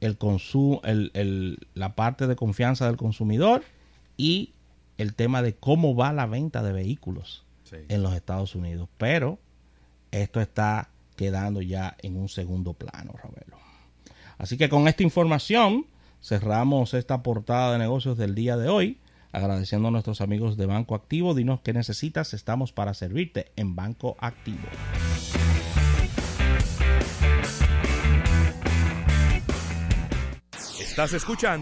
el 0.00 0.16
consumo, 0.16 0.80
el, 0.84 1.10
el, 1.12 1.58
la 1.74 1.94
parte 1.94 2.26
de 2.26 2.34
confianza 2.34 2.86
del 2.86 2.96
consumidor 2.96 3.62
y 4.16 4.54
el 4.96 5.14
tema 5.14 5.42
de 5.42 5.54
cómo 5.54 5.94
va 5.94 6.14
la 6.14 6.24
venta 6.24 6.62
de 6.62 6.72
vehículos 6.72 7.44
sí. 7.64 7.76
en 7.90 8.02
los 8.02 8.14
Estados 8.14 8.54
Unidos. 8.54 8.88
Pero 8.96 9.38
esto 10.12 10.40
está 10.40 10.88
quedando 11.14 11.60
ya 11.60 11.94
en 12.00 12.16
un 12.16 12.30
segundo 12.30 12.72
plano, 12.72 13.12
Ravelo. 13.22 13.58
Así 14.38 14.56
que 14.56 14.70
con 14.70 14.88
esta 14.88 15.02
información 15.02 15.84
cerramos 16.22 16.94
esta 16.94 17.22
portada 17.22 17.74
de 17.74 17.80
negocios 17.80 18.16
del 18.16 18.34
día 18.34 18.56
de 18.56 18.70
hoy. 18.70 18.98
Agradeciendo 19.32 19.88
a 19.88 19.90
nuestros 19.90 20.20
amigos 20.20 20.56
de 20.56 20.66
Banco 20.66 20.94
Activo. 20.94 21.34
Dinos 21.34 21.60
qué 21.62 21.72
necesitas. 21.72 22.34
Estamos 22.34 22.72
para 22.72 22.94
servirte 22.94 23.50
en 23.56 23.74
Banco 23.74 24.16
Activo. 24.20 24.68
Estás 30.92 31.14
escuchando 31.14 31.60